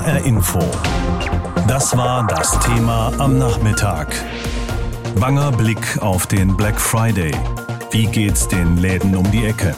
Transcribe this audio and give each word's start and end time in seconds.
HR 0.00 0.24
Info. 0.24 0.60
Das 1.68 1.94
war 1.94 2.26
das 2.26 2.58
Thema 2.60 3.12
am 3.18 3.36
Nachmittag. 3.36 4.08
Banger 5.16 5.52
Blick 5.52 5.98
auf 6.00 6.26
den 6.26 6.56
Black 6.56 6.80
Friday. 6.80 7.32
Wie 7.90 8.06
geht's 8.06 8.48
den 8.48 8.78
Läden 8.78 9.14
um 9.14 9.30
die 9.30 9.44
Ecke? 9.44 9.76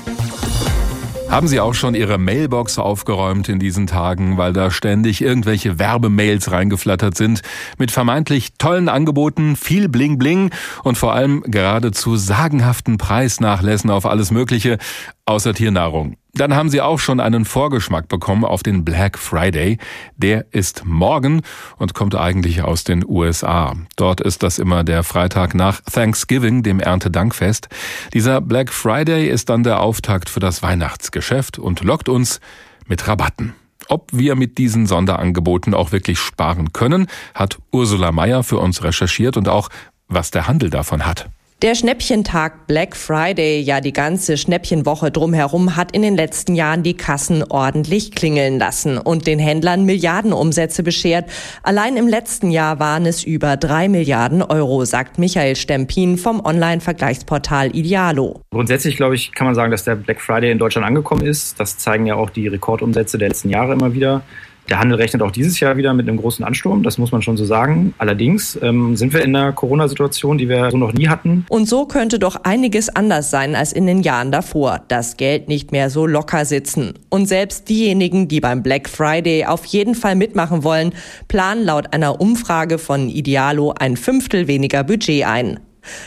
Haben 1.29 1.49
Sie 1.49 1.59
auch 1.59 1.75
schon 1.75 1.97
Ihre 1.97 2.19
Mailbox 2.19 2.79
aufgeräumt 2.79 3.49
in 3.49 3.59
diesen 3.59 3.89
Tagen, 3.89 4.37
weil 4.37 4.53
da 4.53 4.71
ständig 4.71 5.23
irgendwelche 5.23 5.81
Werbemails 5.81 6.53
reingeflattert 6.53 7.17
sind 7.17 7.43
mit 7.79 7.91
vermeintlich 7.91 8.53
tollen 8.59 8.89
Angeboten, 8.89 9.57
viel 9.57 9.89
Bling 9.89 10.19
Bling 10.19 10.51
und 10.85 10.97
vor 10.97 11.15
allem 11.15 11.43
geradezu 11.49 12.17
sagenhaften 12.17 12.97
Preisnachlässen 12.97 13.91
auf 13.91 14.07
alles 14.07 14.31
Mögliche 14.31 14.79
außer 15.27 15.53
Tiernahrung. 15.53 16.17
Dann 16.35 16.55
haben 16.55 16.71
Sie 16.71 16.81
auch 16.81 16.99
schon 16.99 17.21
einen 17.21 17.45
Vorgeschmack 17.45 18.09
bekommen 18.09 18.47
auf 18.47 18.63
den 18.63 18.87
Black 18.87 19.19
Friday. 19.19 19.77
Der 20.17 20.47
ist 20.51 20.83
morgen 20.87 21.43
und 21.77 21.93
kommt 21.93 22.15
eigentlich 22.15 22.63
aus 22.63 22.85
den 22.85 23.05
USA. 23.07 23.75
Dort 23.97 24.23
ist 24.23 24.43
das 24.43 24.59
immer 24.59 24.83
der 24.83 25.03
Freitag 25.03 25.55
nach 25.55 25.83
Thanksgiving, 25.83 26.63
dem 26.63 26.81
Erntedankfest. 26.81 27.69
Dieser 28.15 28.41
Black 28.41 28.73
Friday 28.73 29.29
ist 29.29 29.51
dann 29.51 29.63
der 29.63 29.81
Auftakt 29.81 30.31
für 30.31 30.41
das 30.41 30.63
Weihnachtsgeschäft 30.63 31.59
und 31.59 31.83
lockt 31.83 32.09
uns 32.09 32.41
mit 32.87 33.07
Rabatten. 33.07 33.53
Ob 33.89 34.09
wir 34.11 34.35
mit 34.35 34.57
diesen 34.57 34.87
Sonderangeboten 34.87 35.75
auch 35.75 35.93
wirklich 35.93 36.19
sparen 36.19 36.73
können, 36.73 37.09
hat 37.35 37.59
Ursula 37.73 38.11
Meyer 38.11 38.43
für 38.43 38.57
uns 38.57 38.83
recherchiert 38.83 39.37
und 39.37 39.49
auch, 39.49 39.69
was 40.09 40.31
der 40.31 40.47
Handel 40.47 40.71
davon 40.71 41.05
hat. 41.05 41.29
Der 41.63 41.77
Schnäppchentag 41.77 42.67
Black 42.67 42.97
Friday, 42.97 43.61
ja 43.61 43.81
die 43.81 43.93
ganze 43.93 44.37
Schnäppchenwoche 44.37 45.13
drumherum, 45.13 45.77
hat 45.77 45.93
in 45.93 46.03
den 46.03 46.17
letzten 46.17 46.57
Jahren 46.57 46.83
die 46.83 46.97
Kassen 46.97 47.45
ordentlich 47.49 48.11
klingeln 48.11 48.59
lassen 48.59 48.99
und 48.99 49.29
den 49.29 49.39
Händlern 49.39 49.85
Milliardenumsätze 49.85 50.83
beschert. 50.83 51.31
Allein 51.63 51.97
im 51.97 52.09
letzten 52.09 52.51
Jahr 52.51 52.81
waren 52.81 53.07
es 53.07 53.23
über 53.23 53.57
drei 53.57 53.89
Milliarden 53.89 54.43
Euro, 54.43 54.85
sagt 54.85 55.21
Michael 55.21 55.55
Stempin 55.55 56.19
vom 56.19 56.45
Online-Vergleichsportal 56.45 57.77
Idealo. 57.77 58.41
Grundsätzlich, 58.51 58.97
glaube 58.97 59.15
ich, 59.15 59.31
kann 59.31 59.47
man 59.47 59.55
sagen, 59.55 59.71
dass 59.71 59.85
der 59.85 59.95
Black 59.95 60.21
Friday 60.21 60.51
in 60.51 60.59
Deutschland 60.59 60.85
angekommen 60.85 61.25
ist. 61.25 61.61
Das 61.61 61.79
zeigen 61.79 62.07
ja 62.07 62.17
auch 62.17 62.31
die 62.31 62.49
Rekordumsätze 62.49 63.19
der 63.19 63.29
letzten 63.29 63.51
Jahre 63.51 63.75
immer 63.75 63.95
wieder. 63.95 64.23
Der 64.69 64.79
Handel 64.79 64.97
rechnet 64.97 65.23
auch 65.23 65.31
dieses 65.31 65.59
Jahr 65.61 65.77
wieder 65.77 65.93
mit 65.93 66.09
einem 66.09 66.19
großen 66.19 66.45
Ansturm, 66.45 66.83
das 66.83 66.97
muss 66.97 67.13
man 67.13 67.21
schon 67.21 67.37
so 67.37 67.45
sagen. 67.45 67.95
Allerdings 67.99 68.59
ähm, 68.63 68.97
sind 68.97 69.13
wir 69.13 69.23
in 69.23 69.35
einer 69.35 69.53
Corona-Situation, 69.53 70.39
die 70.39 70.49
wir 70.49 70.71
so 70.71 70.77
noch 70.77 70.93
nie 70.93 71.09
hatten. 71.09 71.45
Und 71.49 71.69
so 71.69 71.87
könnte 71.87 72.19
doch 72.19 72.37
einiges 72.45 72.89
anders 72.89 73.31
sein 73.31 73.55
als 73.55 73.73
in 73.73 73.87
den 73.87 74.03
Jahren 74.03 74.31
davor. 74.31 74.83
Das 74.89 75.17
Geld 75.17 75.49
nicht 75.49 75.73
mehr 75.73 75.91
so 75.91 76.07
locker 76.07 76.45
sitzen. 76.45 76.95
Und 77.11 77.27
selbst 77.27 77.69
diejenigen, 77.69 78.29
die 78.29 78.41
beim 78.41 78.63
Black 78.63 78.89
Friday 78.89 79.45
auf 79.45 79.65
jeden 79.67 79.95
Fall 79.95 80.15
mitmachen 80.15 80.65
wollen, 80.65 80.93
planen 81.29 81.65
laut 81.65 81.93
einer 81.93 82.21
Umfrage 82.21 82.79
von 82.79 83.09
Idealo 83.09 83.75
ein 83.79 83.97
Fünftel 83.97 84.47
weniger 84.47 84.85
Budget 84.85 85.27
ein. 85.27 85.61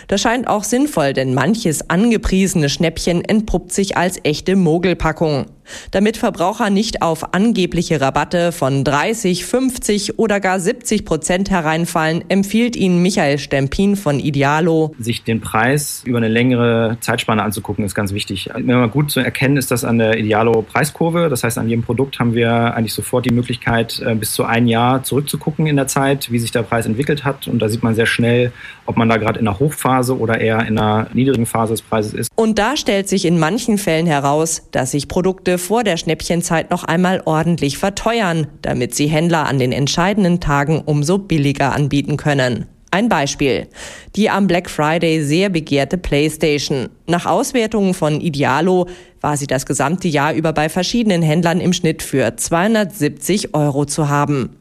Das 0.08 0.22
scheint 0.22 0.48
auch 0.48 0.64
sinnvoll, 0.64 1.14
denn 1.14 1.34
manches 1.34 1.90
angepriesene 1.90 2.70
Schnäppchen 2.70 3.24
entpuppt 3.24 3.74
sich 3.74 3.98
als 3.98 4.20
echte 4.24 4.56
Mogelpackung. 4.56 5.48
Damit 5.92 6.18
Verbraucher 6.18 6.70
nicht 6.70 7.02
auf 7.02 7.34
angebliche 7.34 8.02
Rabatte 8.02 8.52
von 8.52 8.84
30, 8.84 9.46
50 9.46 10.20
oder 10.20 10.40
gar 10.40 10.60
70 10.60 11.06
Prozent 11.06 11.50
hereinfallen, 11.50 12.24
empfiehlt 12.30 12.76
Ihnen 12.76 13.02
Michael 13.02 13.38
Stempin 13.38 13.96
von 13.96 14.20
Idealo. 14.20 14.94
Sich 15.00 15.24
den 15.24 15.42
Preis 15.42 16.04
über 16.06 16.18
eine 16.18 16.28
längere 16.28 16.98
Zeitspanne 17.00 17.44
anzugucken, 17.44 17.86
ist 17.86 17.96
ganz 17.96 18.14
wichtig. 18.14 18.50
Wenn 18.54 18.66
man 18.66 18.92
gut 18.92 19.12
zu 19.12 19.20
erkennen 19.20 19.58
ist 19.58 19.72
das 19.72 19.84
an 19.84 19.98
der 19.98 20.18
Idealo 20.18 20.62
Preiskurve. 20.62 21.30
Das 21.30 21.44
heißt, 21.44 21.58
an 21.58 21.70
jedem 21.70 21.84
Produkt 21.84 22.20
haben 22.20 22.34
wir 22.34 22.74
eigentlich 22.76 22.94
sofort 22.94 23.26
die 23.26 23.32
Möglichkeit, 23.32 24.00
äh, 24.00 24.16
bis 24.16 24.34
zu 24.34 24.44
ein 24.44 24.68
Jahr 24.68 25.04
zurückzugucken 25.04 25.68
in 25.68 25.76
der 25.76 25.88
Zeit, 25.88 26.32
wie 26.32 26.40
sich 26.40 26.52
der 26.52 26.64
Preis 26.64 26.86
entwickelt 26.86 27.24
hat. 27.24 27.48
Und 27.48 27.60
da 27.60 27.70
sieht 27.70 27.84
man 27.84 27.96
sehr 27.96 28.06
schnell, 28.06 28.52
ob 28.86 28.98
man 28.98 29.10
da 29.10 29.18
gerade 29.18 29.40
in 29.40 29.48
einer 29.48 29.60
Hochphase 29.60 30.18
oder 30.18 30.40
eher 30.40 30.66
in 30.66 30.78
einer 30.78 31.08
niedrigen 31.14 31.46
Phase 31.46 31.74
des 31.74 31.82
Preises 31.82 32.14
ist. 32.14 32.30
Und 32.36 32.60
da 32.60 32.76
stellt 32.76 33.08
sich 33.08 33.26
in 33.26 33.40
manchen 33.40 33.78
Fällen 33.78 34.08
heraus, 34.08 34.64
dass 34.72 34.92
sich 34.92 35.08
Produkte 35.08 35.58
vor 35.58 35.84
der 35.84 35.96
Schnäppchenzeit 35.96 36.70
noch 36.70 36.84
einmal 36.84 37.22
ordentlich 37.24 37.78
verteuern, 37.78 38.48
damit 38.62 38.94
sie 38.94 39.08
Händler 39.08 39.46
an 39.46 39.58
den 39.58 39.72
entscheidenden 39.72 40.42
Tagen 40.42 40.82
umso 40.86 41.18
billiger 41.18 41.74
anbieten 41.74 42.18
können. 42.18 42.66
Ein 42.92 43.10
Beispiel. 43.10 43.68
Die 44.16 44.30
am 44.30 44.48
Black 44.48 44.70
Friday 44.70 45.22
sehr 45.22 45.50
begehrte 45.50 45.98
PlayStation. 45.98 46.90
Nach 47.08 47.26
Auswertungen 47.26 47.94
von 47.94 48.22
Idealo 48.22 48.88
war 49.20 49.36
sie 49.36 49.48
das 49.48 49.66
gesamte 49.66 50.08
Jahr 50.08 50.34
über 50.34 50.54
bei 50.54 50.70
verschiedenen 50.70 51.22
Händlern 51.22 51.60
im 51.60 51.74
Schnitt 51.74 52.02
für 52.04 52.36
270 52.36 53.54
Euro 53.54 53.86
zu 53.86 54.08
haben. 54.08 54.56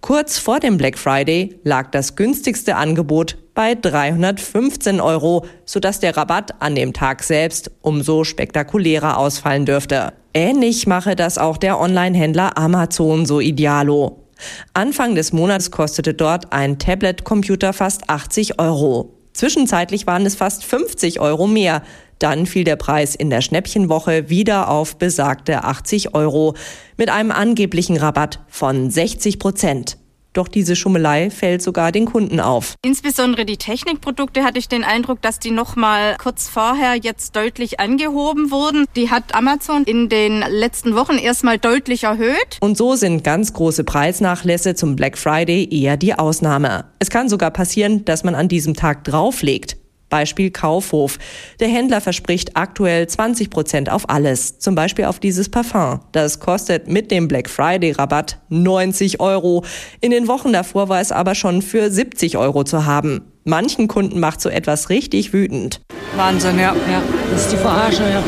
Kurz 0.00 0.38
vor 0.38 0.60
dem 0.60 0.76
Black 0.76 0.98
Friday 0.98 1.58
lag 1.64 1.90
das 1.90 2.16
günstigste 2.16 2.76
Angebot 2.76 3.36
bei 3.54 3.74
315 3.74 5.00
Euro, 5.00 5.46
sodass 5.64 6.00
der 6.00 6.16
Rabatt 6.16 6.60
an 6.60 6.74
dem 6.74 6.92
Tag 6.92 7.22
selbst 7.22 7.70
umso 7.80 8.24
spektakulärer 8.24 9.16
ausfallen 9.16 9.64
dürfte. 9.64 10.12
Ähnlich 10.34 10.86
mache 10.86 11.14
das 11.14 11.38
auch 11.38 11.56
der 11.56 11.78
Online-Händler 11.78 12.58
Amazon 12.58 13.24
so 13.24 13.40
idealo. 13.40 14.24
Anfang 14.72 15.14
des 15.14 15.32
Monats 15.32 15.70
kostete 15.70 16.12
dort 16.12 16.52
ein 16.52 16.78
Tablet-Computer 16.78 17.72
fast 17.72 18.10
80 18.10 18.58
Euro. 18.58 19.14
Zwischenzeitlich 19.32 20.06
waren 20.06 20.26
es 20.26 20.34
fast 20.34 20.64
50 20.64 21.20
Euro 21.20 21.46
mehr. 21.46 21.82
Dann 22.24 22.46
fiel 22.46 22.64
der 22.64 22.76
Preis 22.76 23.14
in 23.14 23.28
der 23.28 23.42
Schnäppchenwoche 23.42 24.30
wieder 24.30 24.70
auf 24.70 24.96
besagte 24.96 25.62
80 25.62 26.14
Euro 26.14 26.54
mit 26.96 27.10
einem 27.10 27.30
angeblichen 27.30 27.98
Rabatt 27.98 28.40
von 28.48 28.88
60 28.90 29.38
Prozent. 29.38 29.98
Doch 30.32 30.48
diese 30.48 30.74
Schummelei 30.74 31.28
fällt 31.28 31.60
sogar 31.60 31.92
den 31.92 32.06
Kunden 32.06 32.40
auf. 32.40 32.76
Insbesondere 32.82 33.44
die 33.44 33.58
Technikprodukte 33.58 34.42
hatte 34.42 34.58
ich 34.58 34.68
den 34.68 34.84
Eindruck, 34.84 35.20
dass 35.20 35.38
die 35.38 35.50
noch 35.50 35.76
mal 35.76 36.16
kurz 36.16 36.48
vorher 36.48 36.94
jetzt 36.94 37.36
deutlich 37.36 37.78
angehoben 37.78 38.50
wurden. 38.50 38.86
Die 38.96 39.10
hat 39.10 39.34
Amazon 39.34 39.84
in 39.84 40.08
den 40.08 40.42
letzten 40.48 40.94
Wochen 40.94 41.18
erstmal 41.18 41.58
deutlich 41.58 42.04
erhöht. 42.04 42.56
Und 42.60 42.78
so 42.78 42.94
sind 42.94 43.22
ganz 43.22 43.52
große 43.52 43.84
Preisnachlässe 43.84 44.74
zum 44.74 44.96
Black 44.96 45.18
Friday 45.18 45.68
eher 45.70 45.98
die 45.98 46.14
Ausnahme. 46.14 46.86
Es 47.00 47.10
kann 47.10 47.28
sogar 47.28 47.50
passieren, 47.50 48.06
dass 48.06 48.24
man 48.24 48.34
an 48.34 48.48
diesem 48.48 48.72
Tag 48.72 49.04
drauflegt. 49.04 49.76
Beispiel 50.14 50.52
Kaufhof. 50.52 51.18
Der 51.58 51.66
Händler 51.66 52.00
verspricht 52.00 52.56
aktuell 52.56 53.08
20 53.08 53.50
Prozent 53.50 53.90
auf 53.90 54.08
alles, 54.08 54.60
zum 54.60 54.76
Beispiel 54.76 55.06
auf 55.06 55.18
dieses 55.18 55.48
Parfum. 55.48 55.98
Das 56.12 56.38
kostet 56.38 56.86
mit 56.86 57.10
dem 57.10 57.26
Black 57.26 57.50
Friday 57.50 57.90
Rabatt 57.90 58.38
90 58.48 59.18
Euro. 59.18 59.64
In 60.00 60.12
den 60.12 60.28
Wochen 60.28 60.52
davor 60.52 60.88
war 60.88 61.00
es 61.00 61.10
aber 61.10 61.34
schon 61.34 61.62
für 61.62 61.90
70 61.90 62.38
Euro 62.38 62.62
zu 62.62 62.86
haben. 62.86 63.22
Manchen 63.42 63.88
Kunden 63.88 64.20
macht 64.20 64.40
so 64.40 64.50
etwas 64.50 64.88
richtig 64.88 65.32
wütend. 65.32 65.80
Wahnsinn, 66.14 66.60
ja. 66.60 66.76
ja. 66.76 67.02
Das 67.32 67.46
ist 67.46 67.52
die 67.52 67.56
Verarsche, 67.56 68.04
ja. 68.08 68.22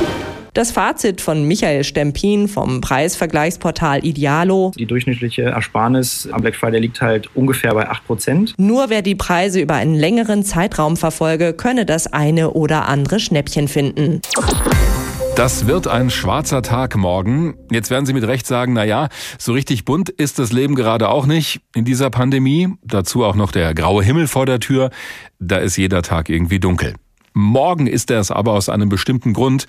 Das 0.56 0.70
Fazit 0.70 1.20
von 1.20 1.44
Michael 1.46 1.84
Stempin 1.84 2.48
vom 2.48 2.80
Preisvergleichsportal 2.80 4.02
Idealo. 4.06 4.72
Die 4.78 4.86
durchschnittliche 4.86 5.42
Ersparnis 5.42 6.26
am 6.32 6.40
Black 6.40 6.56
Friday 6.56 6.80
liegt 6.80 7.02
halt 7.02 7.28
ungefähr 7.36 7.74
bei 7.74 7.90
8%. 7.90 8.54
Nur 8.56 8.88
wer 8.88 9.02
die 9.02 9.16
Preise 9.16 9.60
über 9.60 9.74
einen 9.74 9.94
längeren 9.94 10.44
Zeitraum 10.44 10.96
verfolge, 10.96 11.52
könne 11.52 11.84
das 11.84 12.06
eine 12.10 12.52
oder 12.52 12.88
andere 12.88 13.20
Schnäppchen 13.20 13.68
finden. 13.68 14.22
Das 15.36 15.66
wird 15.66 15.88
ein 15.88 16.08
schwarzer 16.08 16.62
Tag 16.62 16.96
morgen. 16.96 17.52
Jetzt 17.70 17.90
werden 17.90 18.06
Sie 18.06 18.14
mit 18.14 18.26
Recht 18.26 18.46
sagen, 18.46 18.72
na 18.72 18.84
ja, 18.84 19.10
so 19.36 19.52
richtig 19.52 19.84
bunt 19.84 20.08
ist 20.08 20.38
das 20.38 20.52
Leben 20.52 20.74
gerade 20.74 21.10
auch 21.10 21.26
nicht 21.26 21.60
in 21.74 21.84
dieser 21.84 22.08
Pandemie. 22.08 22.70
Dazu 22.82 23.24
auch 23.24 23.36
noch 23.36 23.52
der 23.52 23.74
graue 23.74 24.02
Himmel 24.02 24.26
vor 24.26 24.46
der 24.46 24.58
Tür. 24.58 24.88
Da 25.38 25.58
ist 25.58 25.76
jeder 25.76 26.00
Tag 26.00 26.30
irgendwie 26.30 26.60
dunkel. 26.60 26.94
Morgen 27.34 27.86
ist 27.86 28.10
er 28.10 28.20
es 28.20 28.30
aber 28.30 28.52
aus 28.52 28.70
einem 28.70 28.88
bestimmten 28.88 29.34
Grund. 29.34 29.66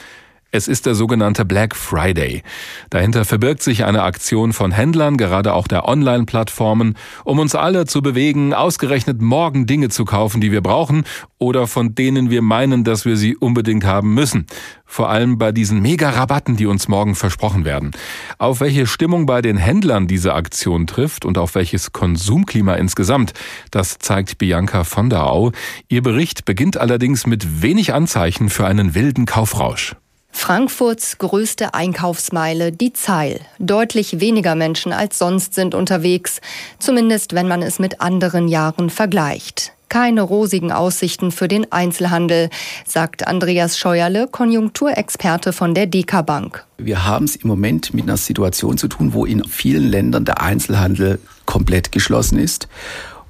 Es 0.49 0.69
ist 0.69 0.85
der 0.85 0.95
sogenannte 0.95 1.43
Black 1.43 1.75
Friday. 1.75 2.41
Dahinter 2.89 3.25
verbirgt 3.25 3.61
sich 3.61 3.83
eine 3.83 4.03
Aktion 4.03 4.53
von 4.53 4.71
Händlern, 4.71 5.17
gerade 5.17 5.53
auch 5.53 5.67
der 5.67 5.85
Online-Plattformen, 5.85 6.95
um 7.25 7.39
uns 7.39 7.53
alle 7.53 7.85
zu 7.85 8.01
bewegen, 8.01 8.53
ausgerechnet 8.53 9.21
morgen 9.21 9.65
Dinge 9.65 9.89
zu 9.89 10.05
kaufen, 10.05 10.39
die 10.39 10.53
wir 10.53 10.61
brauchen 10.61 11.03
oder 11.37 11.67
von 11.67 11.95
denen 11.95 12.29
wir 12.29 12.41
meinen, 12.41 12.85
dass 12.85 13.03
wir 13.03 13.17
sie 13.17 13.35
unbedingt 13.35 13.83
haben 13.83 14.13
müssen. 14.13 14.45
Vor 14.85 15.09
allem 15.09 15.37
bei 15.37 15.51
diesen 15.51 15.81
Mega-Rabatten, 15.81 16.55
die 16.55 16.65
uns 16.65 16.87
morgen 16.87 17.15
versprochen 17.15 17.65
werden. 17.65 17.91
Auf 18.37 18.61
welche 18.61 18.87
Stimmung 18.87 19.25
bei 19.25 19.41
den 19.41 19.57
Händlern 19.57 20.07
diese 20.07 20.33
Aktion 20.33 20.87
trifft 20.87 21.25
und 21.25 21.37
auf 21.37 21.55
welches 21.55 21.91
Konsumklima 21.91 22.75
insgesamt, 22.75 23.33
das 23.69 23.99
zeigt 23.99 24.37
Bianca 24.37 24.85
von 24.85 25.09
der 25.09 25.27
Au. 25.27 25.51
Ihr 25.89 26.01
Bericht 26.01 26.45
beginnt 26.45 26.77
allerdings 26.77 27.27
mit 27.27 27.61
wenig 27.61 27.93
Anzeichen 27.93 28.49
für 28.49 28.65
einen 28.65 28.95
wilden 28.95 29.25
Kaufrausch. 29.25 29.97
Frankfurts 30.37 31.17
größte 31.17 31.73
Einkaufsmeile, 31.73 32.71
die 32.71 32.93
Zeil. 32.93 33.41
Deutlich 33.59 34.21
weniger 34.21 34.55
Menschen 34.55 34.93
als 34.93 35.17
sonst 35.17 35.55
sind 35.55 35.75
unterwegs, 35.75 36.39
zumindest 36.79 37.33
wenn 37.33 37.49
man 37.49 37.61
es 37.61 37.79
mit 37.79 37.99
anderen 37.99 38.47
Jahren 38.47 38.89
vergleicht. 38.89 39.73
keine 39.89 40.21
rosigen 40.21 40.71
Aussichten 40.73 41.31
für 41.31 41.47
den 41.47 41.71
Einzelhandel, 41.71 42.49
sagt 42.85 43.25
Andreas 43.25 43.77
Scheuerle, 43.79 44.27
Konjunkturexperte 44.27 45.53
von 45.53 45.73
der 45.73 45.87
DK 45.87 46.25
Bank. 46.25 46.65
Wir 46.77 47.05
haben 47.05 47.23
es 47.25 47.37
im 47.37 47.47
Moment 47.47 47.93
mit 47.93 48.03
einer 48.03 48.17
Situation 48.17 48.77
zu 48.77 48.89
tun, 48.89 49.13
wo 49.13 49.25
in 49.25 49.45
vielen 49.45 49.87
Ländern 49.87 50.25
der 50.25 50.41
Einzelhandel 50.41 51.19
komplett 51.45 51.93
geschlossen 51.93 52.37
ist 52.37 52.67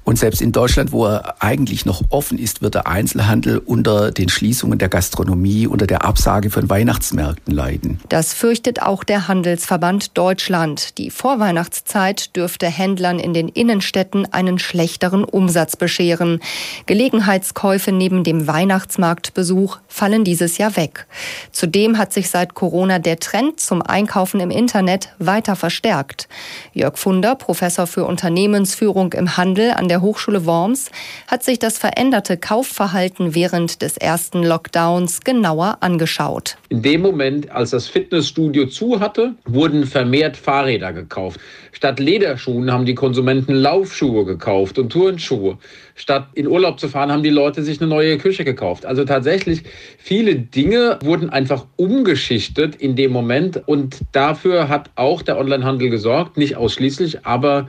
und 0.08 0.18
selbst 0.18 0.40
in 0.40 0.52
Deutschland, 0.52 0.90
wo 0.90 1.04
er 1.04 1.34
eigentlich 1.40 1.84
noch 1.84 2.00
offen 2.08 2.38
ist, 2.38 2.62
wird 2.62 2.74
der 2.74 2.86
Einzelhandel 2.86 3.58
unter 3.58 4.10
den 4.10 4.30
Schließungen 4.30 4.78
der 4.78 4.88
Gastronomie, 4.88 5.66
unter 5.66 5.86
der 5.86 6.02
Absage 6.02 6.48
von 6.48 6.70
Weihnachtsmärkten 6.70 7.54
leiden. 7.54 8.00
Das 8.08 8.32
fürchtet 8.32 8.80
auch 8.80 9.04
der 9.04 9.28
Handelsverband 9.28 10.16
Deutschland. 10.16 10.96
Die 10.96 11.10
Vorweihnachtszeit 11.10 12.34
dürfte 12.34 12.68
Händlern 12.68 13.18
in 13.18 13.34
den 13.34 13.48
Innenstädten 13.48 14.32
einen 14.32 14.58
schlechteren 14.58 15.24
Umsatz 15.24 15.76
bescheren. 15.76 16.40
Gelegenheitskäufe 16.86 17.92
neben 17.92 18.24
dem 18.24 18.46
Weihnachtsmarktbesuch 18.46 19.76
fallen 19.88 20.24
dieses 20.24 20.56
Jahr 20.56 20.74
weg. 20.78 21.06
Zudem 21.52 21.98
hat 21.98 22.14
sich 22.14 22.30
seit 22.30 22.54
Corona 22.54 22.98
der 22.98 23.18
Trend 23.18 23.60
zum 23.60 23.82
Einkaufen 23.82 24.40
im 24.40 24.50
Internet 24.50 25.10
weiter 25.18 25.54
verstärkt. 25.54 26.28
Jörg 26.72 26.96
Funder, 26.96 27.34
Professor 27.34 27.86
für 27.86 28.06
Unternehmensführung 28.06 29.12
im 29.12 29.36
Handel 29.36 29.72
an 29.72 29.88
der 29.88 29.97
der 29.98 30.02
Hochschule 30.02 30.46
Worms 30.46 30.92
hat 31.26 31.42
sich 31.42 31.58
das 31.58 31.76
veränderte 31.76 32.36
Kaufverhalten 32.36 33.34
während 33.34 33.82
des 33.82 33.96
ersten 33.96 34.44
Lockdowns 34.44 35.22
genauer 35.22 35.78
angeschaut. 35.80 36.56
In 36.68 36.82
dem 36.82 37.02
Moment, 37.02 37.50
als 37.50 37.70
das 37.70 37.88
Fitnessstudio 37.88 38.66
zu 38.66 39.00
hatte, 39.00 39.34
wurden 39.44 39.86
vermehrt 39.86 40.36
Fahrräder 40.36 40.92
gekauft. 40.92 41.40
Statt 41.72 41.98
Lederschuhen 41.98 42.70
haben 42.70 42.84
die 42.86 42.94
Konsumenten 42.94 43.54
Laufschuhe 43.54 44.24
gekauft 44.24 44.78
und 44.78 44.90
Turnschuhe. 44.90 45.58
Statt 45.96 46.28
in 46.34 46.46
Urlaub 46.46 46.78
zu 46.78 46.88
fahren, 46.88 47.10
haben 47.10 47.24
die 47.24 47.30
Leute 47.30 47.64
sich 47.64 47.80
eine 47.80 47.90
neue 47.90 48.18
Küche 48.18 48.44
gekauft. 48.44 48.86
Also 48.86 49.04
tatsächlich, 49.04 49.64
viele 49.98 50.36
Dinge 50.36 51.00
wurden 51.02 51.28
einfach 51.30 51.66
umgeschichtet 51.74 52.76
in 52.76 52.94
dem 52.94 53.10
Moment 53.10 53.66
und 53.66 53.98
dafür 54.12 54.68
hat 54.68 54.90
auch 54.94 55.22
der 55.22 55.38
Onlinehandel 55.38 55.90
gesorgt, 55.90 56.36
nicht 56.36 56.56
ausschließlich, 56.56 57.26
aber 57.26 57.66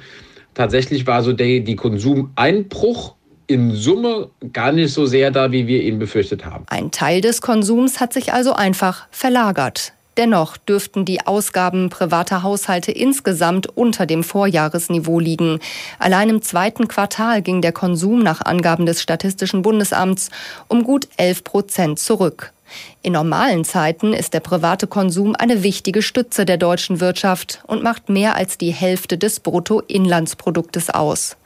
tatsächlich 0.59 1.07
war 1.07 1.23
so 1.23 1.31
der, 1.31 1.61
die 1.61 1.77
Konsumeinbruch 1.77 3.15
in 3.47 3.71
Summe 3.71 4.29
gar 4.51 4.73
nicht 4.73 4.93
so 4.93 5.05
sehr 5.05 5.31
da, 5.31 5.53
wie 5.53 5.67
wir 5.67 5.81
ihn 5.81 5.99
befürchtet 5.99 6.45
haben. 6.45 6.65
Ein 6.67 6.91
Teil 6.91 7.21
des 7.21 7.41
Konsums 7.41 8.01
hat 8.01 8.11
sich 8.11 8.33
also 8.33 8.51
einfach 8.51 9.07
verlagert. 9.09 9.93
Dennoch 10.17 10.57
dürften 10.57 11.05
die 11.05 11.25
Ausgaben 11.25 11.89
privater 11.89 12.43
Haushalte 12.43 12.91
insgesamt 12.91 13.67
unter 13.67 14.05
dem 14.05 14.21
Vorjahresniveau 14.21 15.21
liegen. 15.21 15.59
Allein 15.97 16.27
im 16.27 16.41
zweiten 16.41 16.89
Quartal 16.89 17.41
ging 17.41 17.61
der 17.61 17.71
Konsum 17.71 18.19
nach 18.21 18.41
Angaben 18.41 18.85
des 18.85 19.01
Statistischen 19.01 19.61
Bundesamts 19.61 20.29
um 20.67 20.83
gut 20.83 21.07
11 21.15 21.45
Prozent 21.45 21.99
zurück. 21.99 22.51
In 23.01 23.13
normalen 23.13 23.63
Zeiten 23.63 24.13
ist 24.13 24.33
der 24.33 24.39
private 24.39 24.87
Konsum 24.87 25.35
eine 25.35 25.63
wichtige 25.63 26.01
Stütze 26.01 26.45
der 26.45 26.57
deutschen 26.57 26.99
Wirtschaft 26.99 27.63
und 27.67 27.83
macht 27.83 28.09
mehr 28.09 28.35
als 28.35 28.57
die 28.57 28.71
Hälfte 28.71 29.17
des 29.17 29.39
Bruttoinlandsproduktes 29.39 30.89
aus. 30.89 31.37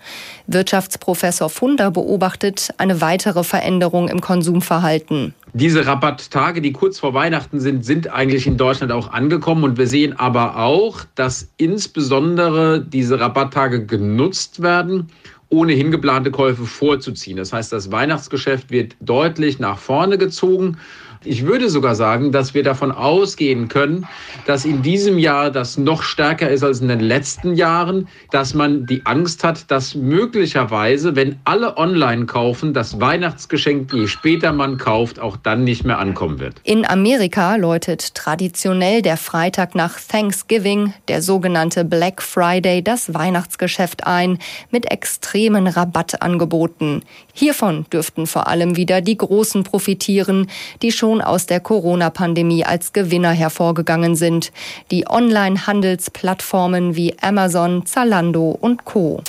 Wirtschaftsprofessor 0.47 1.49
Funder 1.49 1.91
beobachtet 1.91 2.73
eine 2.77 3.01
weitere 3.01 3.43
Veränderung 3.43 4.09
im 4.09 4.21
Konsumverhalten. 4.21 5.33
Diese 5.53 5.85
Rabatttage, 5.85 6.61
die 6.61 6.73
kurz 6.73 6.99
vor 6.99 7.13
Weihnachten 7.13 7.59
sind, 7.59 7.85
sind 7.85 8.11
eigentlich 8.11 8.47
in 8.47 8.57
Deutschland 8.57 8.91
auch 8.91 9.11
angekommen. 9.11 9.63
Und 9.63 9.77
wir 9.77 9.85
sehen 9.87 10.17
aber 10.17 10.57
auch, 10.57 11.05
dass 11.13 11.47
insbesondere 11.57 12.83
diese 12.83 13.19
Rabatttage 13.19 13.85
genutzt 13.85 14.63
werden, 14.63 15.11
ohnehin 15.49 15.91
geplante 15.91 16.31
Käufe 16.31 16.65
vorzuziehen. 16.65 17.37
Das 17.37 17.53
heißt, 17.53 17.71
das 17.71 17.91
Weihnachtsgeschäft 17.91 18.71
wird 18.71 18.95
deutlich 18.99 19.59
nach 19.59 19.77
vorne 19.77 20.17
gezogen. 20.17 20.77
Ich 21.25 21.45
würde 21.45 21.69
sogar 21.69 21.95
sagen, 21.95 22.31
dass 22.31 22.53
wir 22.53 22.63
davon 22.63 22.91
ausgehen 22.91 23.69
können, 23.69 24.05
dass 24.45 24.65
in 24.65 24.81
diesem 24.81 25.17
Jahr 25.17 25.51
das 25.51 25.77
noch 25.77 26.03
stärker 26.03 26.49
ist 26.49 26.63
als 26.63 26.81
in 26.81 26.89
den 26.89 26.99
letzten 26.99 27.55
Jahren, 27.55 28.09
dass 28.31 28.53
man 28.53 28.85
die 28.85 29.05
Angst 29.05 29.43
hat, 29.43 29.71
dass 29.71 29.95
möglicherweise, 29.95 31.15
wenn 31.15 31.37
alle 31.45 31.77
online 31.77 32.25
kaufen, 32.25 32.73
das 32.73 32.99
Weihnachtsgeschenk, 32.99 33.93
je 33.93 34.07
später 34.07 34.51
man 34.51 34.77
kauft, 34.77 35.19
auch 35.19 35.37
dann 35.37 35.63
nicht 35.63 35.85
mehr 35.85 35.97
ankommen 35.97 36.39
wird. 36.39 36.55
In 36.63 36.85
Amerika 36.85 37.55
läutet 37.55 38.15
traditionell 38.15 39.01
der 39.01 39.17
Freitag 39.17 39.75
nach 39.75 39.99
Thanksgiving, 39.99 40.93
der 41.07 41.21
sogenannte 41.21 41.85
Black 41.85 42.21
Friday, 42.21 42.83
das 42.83 43.13
Weihnachtsgeschäft 43.13 44.05
ein 44.05 44.39
mit 44.71 44.91
extremen 45.43 45.67
Rabattangeboten. 45.67 47.03
Hiervon 47.33 47.85
dürften 47.91 48.27
vor 48.27 48.47
allem 48.47 48.77
wieder 48.77 49.01
die 49.01 49.17
Großen 49.17 49.63
profitieren, 49.63 50.47
die 50.81 50.93
schon 50.93 51.19
aus 51.19 51.47
der 51.47 51.59
Corona-Pandemie 51.59 52.63
als 52.63 52.93
Gewinner 52.93 53.31
hervorgegangen 53.31 54.15
sind. 54.15 54.53
Die 54.89 55.05
Online-Handelsplattformen 55.09 56.95
wie 56.95 57.17
Amazon, 57.19 57.85
Zalando 57.85 58.51
und 58.51 58.85
Co. 58.85 59.21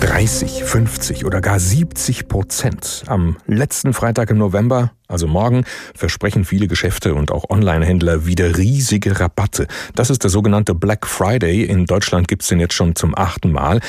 30, 0.00 0.64
50 0.64 1.26
oder 1.26 1.42
gar 1.42 1.60
70 1.60 2.26
Prozent. 2.26 3.04
Am 3.06 3.36
letzten 3.46 3.92
Freitag 3.92 4.30
im 4.30 4.38
November 4.38 4.92
also 5.06 5.26
morgen 5.26 5.64
versprechen 5.94 6.46
viele 6.46 6.66
Geschäfte 6.66 7.14
und 7.14 7.30
auch 7.30 7.50
Online-Händler 7.50 8.24
wieder 8.24 8.56
riesige 8.56 9.20
Rabatte. 9.20 9.66
Das 9.94 10.08
ist 10.08 10.22
der 10.22 10.30
sogenannte 10.30 10.74
Black 10.74 11.06
Friday. 11.06 11.62
In 11.64 11.84
Deutschland 11.84 12.26
gibt's 12.26 12.48
den 12.48 12.58
jetzt 12.58 12.72
schon 12.72 12.96
zum 12.96 13.16
achten 13.16 13.52
Mal. 13.52 13.80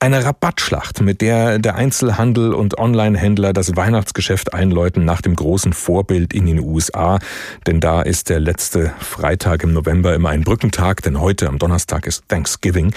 Eine 0.00 0.24
Rabattschlacht, 0.24 1.00
mit 1.00 1.20
der 1.20 1.60
der 1.60 1.76
Einzelhandel 1.76 2.52
und 2.52 2.76
Online-Händler 2.76 3.52
das 3.52 3.76
Weihnachtsgeschäft 3.76 4.52
einläuten 4.52 5.04
nach 5.04 5.20
dem 5.20 5.36
großen 5.36 5.72
Vorbild 5.72 6.34
in 6.34 6.46
den 6.46 6.58
USA. 6.58 7.20
Denn 7.68 7.78
da 7.78 8.02
ist 8.02 8.28
der 8.28 8.40
letzte 8.40 8.92
Freitag 8.98 9.62
im 9.62 9.72
November 9.72 10.12
immer 10.14 10.30
ein 10.30 10.42
Brückentag, 10.42 11.02
denn 11.02 11.20
heute 11.20 11.48
am 11.48 11.58
Donnerstag 11.58 12.08
ist 12.08 12.28
Thanksgiving. 12.28 12.92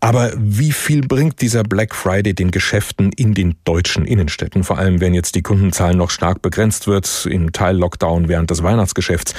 Aber 0.00 0.32
wie 0.36 0.72
viel 0.72 1.00
bringt 1.00 1.40
dieser 1.40 1.62
Black 1.62 1.94
Friday 1.94 2.34
den 2.34 2.50
Geschäften 2.50 3.10
in 3.12 3.32
den 3.32 3.56
deutschen 3.64 4.04
Innenstädten? 4.04 4.64
Vor 4.64 4.76
allem, 4.76 5.00
wenn 5.00 5.14
jetzt 5.14 5.34
die 5.34 5.42
Kundenzahl 5.42 5.94
noch 5.94 6.10
stark 6.10 6.42
begrenzt 6.42 6.86
wird 6.86 7.21
im 7.30 7.52
Teil-Lockdown 7.52 8.28
während 8.28 8.50
des 8.50 8.62
Weihnachtsgeschäfts. 8.62 9.34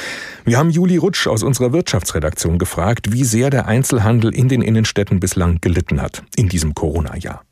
Wir 0.46 0.58
haben 0.58 0.70
Juli 0.70 0.98
Rutsch 0.98 1.28
aus 1.28 1.44
unserer 1.44 1.74
Wirtschaftsredaktion 1.74 2.60
gefragt, 2.60 3.12
wie 3.12 3.24
sehr 3.24 3.50
der 3.50 3.68
Einzelhandel 3.68 4.34
in 4.34 4.50
den 4.50 4.62
Innenstädten 4.62 5.20
bislang 5.20 5.60
gelitten 5.62 6.02
hat 6.02 6.24
in 6.36 6.50
diesem 6.50 6.74
Corona-Jahr. 6.74 7.44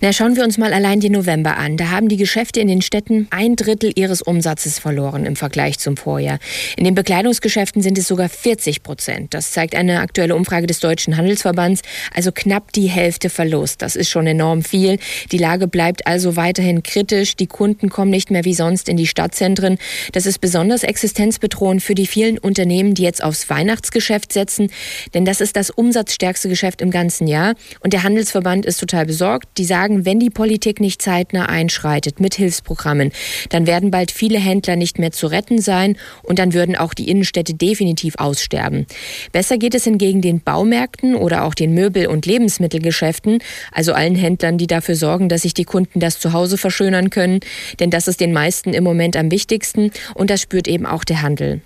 Na, 0.00 0.12
schauen 0.12 0.36
wir 0.36 0.44
uns 0.44 0.58
mal 0.58 0.72
allein 0.72 1.00
den 1.00 1.12
November 1.12 1.56
an. 1.56 1.76
Da 1.76 1.90
haben 1.90 2.08
die 2.08 2.16
Geschäfte 2.16 2.60
in 2.60 2.68
den 2.68 2.82
Städten 2.82 3.26
ein 3.30 3.56
Drittel 3.56 3.92
ihres 3.94 4.22
Umsatzes 4.22 4.78
verloren 4.78 5.24
im 5.24 5.36
Vergleich 5.36 5.78
zum 5.78 5.96
Vorjahr. 5.96 6.38
In 6.76 6.84
den 6.84 6.94
Bekleidungsgeschäften 6.94 7.82
sind 7.82 7.98
es 7.98 8.06
sogar 8.06 8.28
40 8.28 8.82
Prozent. 8.82 9.34
Das 9.34 9.52
zeigt 9.52 9.74
eine 9.74 10.00
aktuelle 10.00 10.36
Umfrage 10.36 10.66
des 10.66 10.80
Deutschen 10.80 11.16
Handelsverbands. 11.16 11.82
Also 12.14 12.30
knapp 12.32 12.72
die 12.72 12.88
Hälfte 12.88 13.30
Verlust. 13.30 13.82
Das 13.82 13.96
ist 13.96 14.10
schon 14.10 14.26
enorm 14.26 14.62
viel. 14.62 14.98
Die 15.32 15.38
Lage 15.38 15.66
bleibt 15.66 16.06
also 16.06 16.36
weiterhin 16.36 16.82
kritisch. 16.82 17.36
Die 17.36 17.46
Kunden 17.46 17.88
kommen 17.88 18.10
nicht 18.10 18.30
mehr 18.30 18.44
wie 18.44 18.54
sonst 18.54 18.88
in 18.88 18.96
die 18.96 19.06
Stadtzentren. 19.06 19.78
Das 20.12 20.26
ist 20.26 20.40
besonders 20.40 20.82
existenzbedrohend 20.82 21.82
für 21.82 21.94
die 21.94 22.06
vielen 22.06 22.38
Unternehmen, 22.38 22.94
die 22.94 23.02
jetzt 23.02 23.22
aufs 23.22 23.50
Weihnachtsgeschäft 23.50 24.32
setzen. 24.32 24.70
Denn 25.14 25.24
das 25.24 25.40
ist 25.40 25.56
das 25.56 25.70
umsatzstärkste 25.70 26.48
Geschäft 26.48 26.80
im 26.80 26.90
ganzen 26.90 27.26
Jahr. 27.26 27.54
Und 27.80 27.92
der 27.92 28.02
Handelsverband 28.02 28.66
ist 28.66 28.78
total 28.78 29.06
besorgt 29.06 29.55
die 29.58 29.64
sagen, 29.64 30.04
wenn 30.04 30.20
die 30.20 30.30
Politik 30.30 30.80
nicht 30.80 31.02
zeitnah 31.02 31.46
einschreitet 31.46 32.20
mit 32.20 32.34
Hilfsprogrammen, 32.34 33.12
dann 33.50 33.66
werden 33.66 33.90
bald 33.90 34.10
viele 34.10 34.38
Händler 34.38 34.76
nicht 34.76 34.98
mehr 34.98 35.12
zu 35.12 35.26
retten 35.26 35.60
sein 35.60 35.96
und 36.22 36.38
dann 36.38 36.54
würden 36.54 36.76
auch 36.76 36.94
die 36.94 37.08
Innenstädte 37.08 37.54
definitiv 37.54 38.14
aussterben. 38.18 38.86
Besser 39.32 39.58
geht 39.58 39.74
es 39.74 39.84
hingegen 39.84 40.20
den 40.20 40.40
Baumärkten 40.40 41.14
oder 41.14 41.44
auch 41.44 41.54
den 41.54 41.74
Möbel- 41.74 42.06
und 42.06 42.26
Lebensmittelgeschäften, 42.26 43.38
also 43.72 43.92
allen 43.92 44.14
Händlern, 44.14 44.58
die 44.58 44.66
dafür 44.66 44.96
sorgen, 44.96 45.28
dass 45.28 45.42
sich 45.42 45.54
die 45.54 45.64
Kunden 45.64 46.00
das 46.00 46.20
Zuhause 46.20 46.58
verschönern 46.58 47.10
können, 47.10 47.40
denn 47.80 47.90
das 47.90 48.08
ist 48.08 48.20
den 48.20 48.32
meisten 48.32 48.74
im 48.74 48.84
Moment 48.84 49.16
am 49.16 49.30
wichtigsten 49.30 49.90
und 50.14 50.30
das 50.30 50.40
spürt 50.40 50.68
eben 50.68 50.86
auch 50.86 51.04
der 51.04 51.22
Handel. 51.22 51.60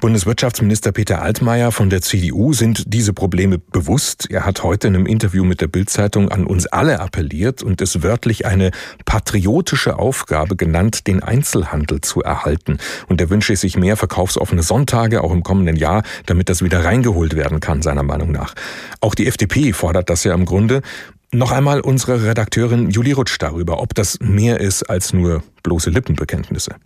Bundeswirtschaftsminister 0.00 0.92
Peter 0.92 1.22
Altmaier 1.22 1.72
von 1.72 1.88
der 1.88 2.02
CDU 2.02 2.52
sind 2.52 2.84
diese 2.86 3.12
Probleme 3.12 3.58
bewusst. 3.58 4.30
Er 4.30 4.44
hat 4.44 4.62
heute 4.62 4.88
in 4.88 4.94
einem 4.94 5.06
Interview 5.06 5.42
mit 5.44 5.60
der 5.60 5.68
Bildzeitung 5.68 6.28
an 6.28 6.46
uns 6.46 6.66
alle 6.66 7.00
appelliert 7.00 7.62
und 7.62 7.80
es 7.80 8.02
wörtlich 8.02 8.44
eine 8.44 8.72
patriotische 9.06 9.98
Aufgabe 9.98 10.54
genannt, 10.56 11.06
den 11.06 11.22
Einzelhandel 11.22 12.02
zu 12.02 12.22
erhalten. 12.22 12.78
Und 13.08 13.20
er 13.20 13.30
wünsche 13.30 13.56
sich 13.56 13.76
mehr 13.76 13.96
verkaufsoffene 13.96 14.62
Sonntage 14.62 15.24
auch 15.24 15.32
im 15.32 15.42
kommenden 15.42 15.76
Jahr, 15.76 16.02
damit 16.26 16.50
das 16.50 16.62
wieder 16.62 16.84
reingeholt 16.84 17.34
werden 17.34 17.60
kann, 17.60 17.80
seiner 17.80 18.02
Meinung 18.02 18.32
nach. 18.32 18.54
Auch 19.00 19.14
die 19.14 19.26
FDP 19.26 19.72
fordert 19.72 20.10
das 20.10 20.24
ja 20.24 20.34
im 20.34 20.44
Grunde. 20.44 20.82
Noch 21.32 21.52
einmal 21.52 21.80
unsere 21.80 22.22
Redakteurin 22.22 22.90
Julie 22.90 23.14
Rutsch 23.14 23.36
darüber, 23.38 23.80
ob 23.80 23.94
das 23.94 24.18
mehr 24.20 24.60
ist 24.60 24.84
als 24.84 25.12
nur 25.12 25.42
bloße 25.62 25.90
Lippenbekenntnisse. 25.90 26.76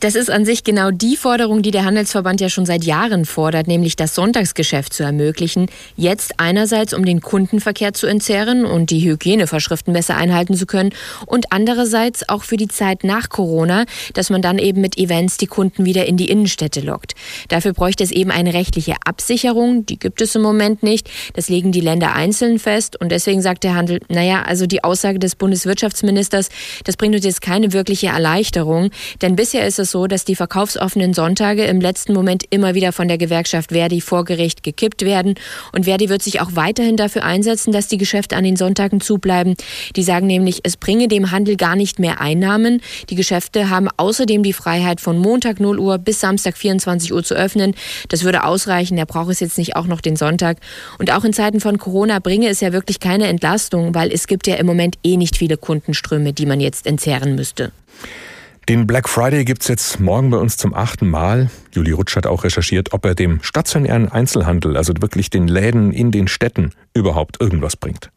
Das 0.00 0.14
ist 0.14 0.30
an 0.30 0.44
sich 0.44 0.64
genau 0.64 0.90
die 0.90 1.16
Forderung, 1.16 1.62
die 1.62 1.70
der 1.70 1.84
Handelsverband 1.84 2.40
ja 2.40 2.48
schon 2.48 2.66
seit 2.66 2.84
Jahren 2.84 3.24
fordert, 3.24 3.66
nämlich 3.66 3.96
das 3.96 4.14
Sonntagsgeschäft 4.14 4.92
zu 4.92 5.02
ermöglichen. 5.02 5.66
Jetzt 5.96 6.34
einerseits, 6.36 6.94
um 6.94 7.04
den 7.04 7.20
Kundenverkehr 7.20 7.94
zu 7.94 8.06
entzerren 8.06 8.64
und 8.64 8.90
die 8.90 9.00
Hygienevorschriften 9.08 9.92
besser 9.92 10.16
einhalten 10.16 10.54
zu 10.54 10.66
können 10.66 10.90
und 11.26 11.52
andererseits 11.52 12.28
auch 12.28 12.44
für 12.44 12.56
die 12.56 12.68
Zeit 12.68 13.04
nach 13.04 13.28
Corona, 13.28 13.86
dass 14.14 14.30
man 14.30 14.42
dann 14.42 14.58
eben 14.58 14.80
mit 14.80 14.98
Events 14.98 15.36
die 15.36 15.46
Kunden 15.46 15.84
wieder 15.84 16.06
in 16.06 16.16
die 16.16 16.28
Innenstädte 16.28 16.80
lockt. 16.80 17.14
Dafür 17.48 17.72
bräuchte 17.72 18.04
es 18.04 18.10
eben 18.10 18.30
eine 18.30 18.54
rechtliche 18.54 18.94
Absicherung, 19.04 19.86
die 19.86 19.98
gibt 19.98 20.20
es 20.20 20.34
im 20.34 20.42
Moment 20.42 20.82
nicht. 20.82 21.10
Das 21.34 21.48
legen 21.48 21.72
die 21.72 21.80
Länder 21.80 22.14
einzeln 22.14 22.58
fest 22.58 23.00
und 23.00 23.10
deswegen 23.10 23.42
sagt 23.42 23.64
der 23.64 23.74
Handel, 23.74 24.00
naja, 24.08 24.42
also 24.42 24.66
die 24.66 24.84
Aussage 24.84 25.18
des 25.18 25.34
Bundeswirtschaftsministers, 25.34 26.50
das 26.84 26.96
bringt 26.96 27.14
uns 27.14 27.24
jetzt 27.24 27.42
keine 27.42 27.72
wirkliche 27.72 28.08
Erleichterung, 28.08 28.90
denn 29.22 29.37
bisher 29.38 29.68
ist 29.68 29.78
es 29.78 29.92
so, 29.92 30.08
dass 30.08 30.24
die 30.24 30.34
verkaufsoffenen 30.34 31.14
Sonntage 31.14 31.64
im 31.66 31.80
letzten 31.80 32.12
Moment 32.12 32.42
immer 32.50 32.74
wieder 32.74 32.92
von 32.92 33.06
der 33.06 33.18
Gewerkschaft 33.18 33.70
Verdi 33.70 34.00
vor 34.00 34.24
Gericht 34.24 34.64
gekippt 34.64 35.02
werden. 35.02 35.36
Und 35.70 35.84
Verdi 35.84 36.08
wird 36.08 36.22
sich 36.22 36.40
auch 36.40 36.56
weiterhin 36.56 36.96
dafür 36.96 37.22
einsetzen, 37.22 37.70
dass 37.70 37.86
die 37.86 37.98
Geschäfte 37.98 38.34
an 38.34 38.42
den 38.42 38.56
Sonntagen 38.56 39.00
zubleiben. 39.00 39.54
Die 39.94 40.02
sagen 40.02 40.26
nämlich, 40.26 40.62
es 40.64 40.76
bringe 40.76 41.06
dem 41.06 41.30
Handel 41.30 41.54
gar 41.54 41.76
nicht 41.76 42.00
mehr 42.00 42.20
Einnahmen. 42.20 42.82
Die 43.10 43.14
Geschäfte 43.14 43.70
haben 43.70 43.86
außerdem 43.96 44.42
die 44.42 44.52
Freiheit, 44.52 45.00
von 45.00 45.16
Montag 45.16 45.60
0 45.60 45.78
Uhr 45.78 45.98
bis 45.98 46.18
Samstag 46.18 46.58
24 46.58 47.12
Uhr 47.12 47.22
zu 47.22 47.36
öffnen. 47.36 47.76
Das 48.08 48.24
würde 48.24 48.42
ausreichen. 48.42 48.98
Er 48.98 49.06
braucht 49.06 49.30
es 49.30 49.38
jetzt 49.38 49.56
nicht 49.56 49.76
auch 49.76 49.86
noch 49.86 50.00
den 50.00 50.16
Sonntag. 50.16 50.58
Und 50.98 51.12
auch 51.12 51.22
in 51.22 51.32
Zeiten 51.32 51.60
von 51.60 51.78
Corona 51.78 52.18
bringe 52.18 52.48
es 52.48 52.58
ja 52.58 52.72
wirklich 52.72 52.98
keine 52.98 53.28
Entlastung, 53.28 53.94
weil 53.94 54.10
es 54.10 54.26
gibt 54.26 54.48
ja 54.48 54.56
im 54.56 54.66
Moment 54.66 54.96
eh 55.04 55.16
nicht 55.16 55.36
viele 55.36 55.56
Kundenströme, 55.56 56.32
die 56.32 56.46
man 56.46 56.58
jetzt 56.58 56.88
entzerren 56.88 57.36
müsste. 57.36 57.70
Den 58.68 58.86
Black 58.86 59.08
Friday 59.08 59.46
gibt's 59.46 59.66
jetzt 59.68 59.98
morgen 59.98 60.28
bei 60.28 60.36
uns 60.36 60.58
zum 60.58 60.74
achten 60.74 61.08
Mal. 61.08 61.48
Juli 61.72 61.92
Rutsch 61.92 62.16
hat 62.16 62.26
auch 62.26 62.44
recherchiert, 62.44 62.92
ob 62.92 63.06
er 63.06 63.14
dem 63.14 63.42
stationären 63.42 64.10
Einzelhandel, 64.10 64.76
also 64.76 64.92
wirklich 65.00 65.30
den 65.30 65.48
Läden 65.48 65.90
in 65.90 66.10
den 66.10 66.28
Städten, 66.28 66.72
überhaupt 66.92 67.40
irgendwas 67.40 67.76
bringt. 67.76 68.10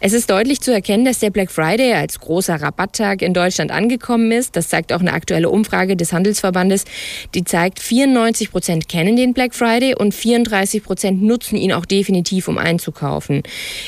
Es 0.00 0.12
ist 0.12 0.30
deutlich 0.30 0.60
zu 0.60 0.72
erkennen, 0.72 1.04
dass 1.04 1.20
der 1.20 1.30
Black 1.30 1.50
Friday 1.50 1.94
als 1.94 2.20
großer 2.20 2.60
Rabatttag 2.60 3.22
in 3.22 3.34
Deutschland 3.34 3.70
angekommen 3.70 4.30
ist. 4.32 4.56
Das 4.56 4.68
zeigt 4.68 4.92
auch 4.92 5.00
eine 5.00 5.12
aktuelle 5.12 5.48
Umfrage 5.48 5.96
des 5.96 6.12
Handelsverbandes. 6.12 6.84
Die 7.34 7.44
zeigt, 7.44 7.80
94 7.80 8.50
Prozent 8.50 8.88
kennen 8.88 9.16
den 9.16 9.32
Black 9.32 9.54
Friday 9.54 9.94
und 9.94 10.14
34 10.14 10.82
Prozent 10.82 11.22
nutzen 11.22 11.56
ihn 11.56 11.72
auch 11.72 11.86
definitiv, 11.86 12.48
um 12.48 12.58
einzukaufen. 12.58 13.42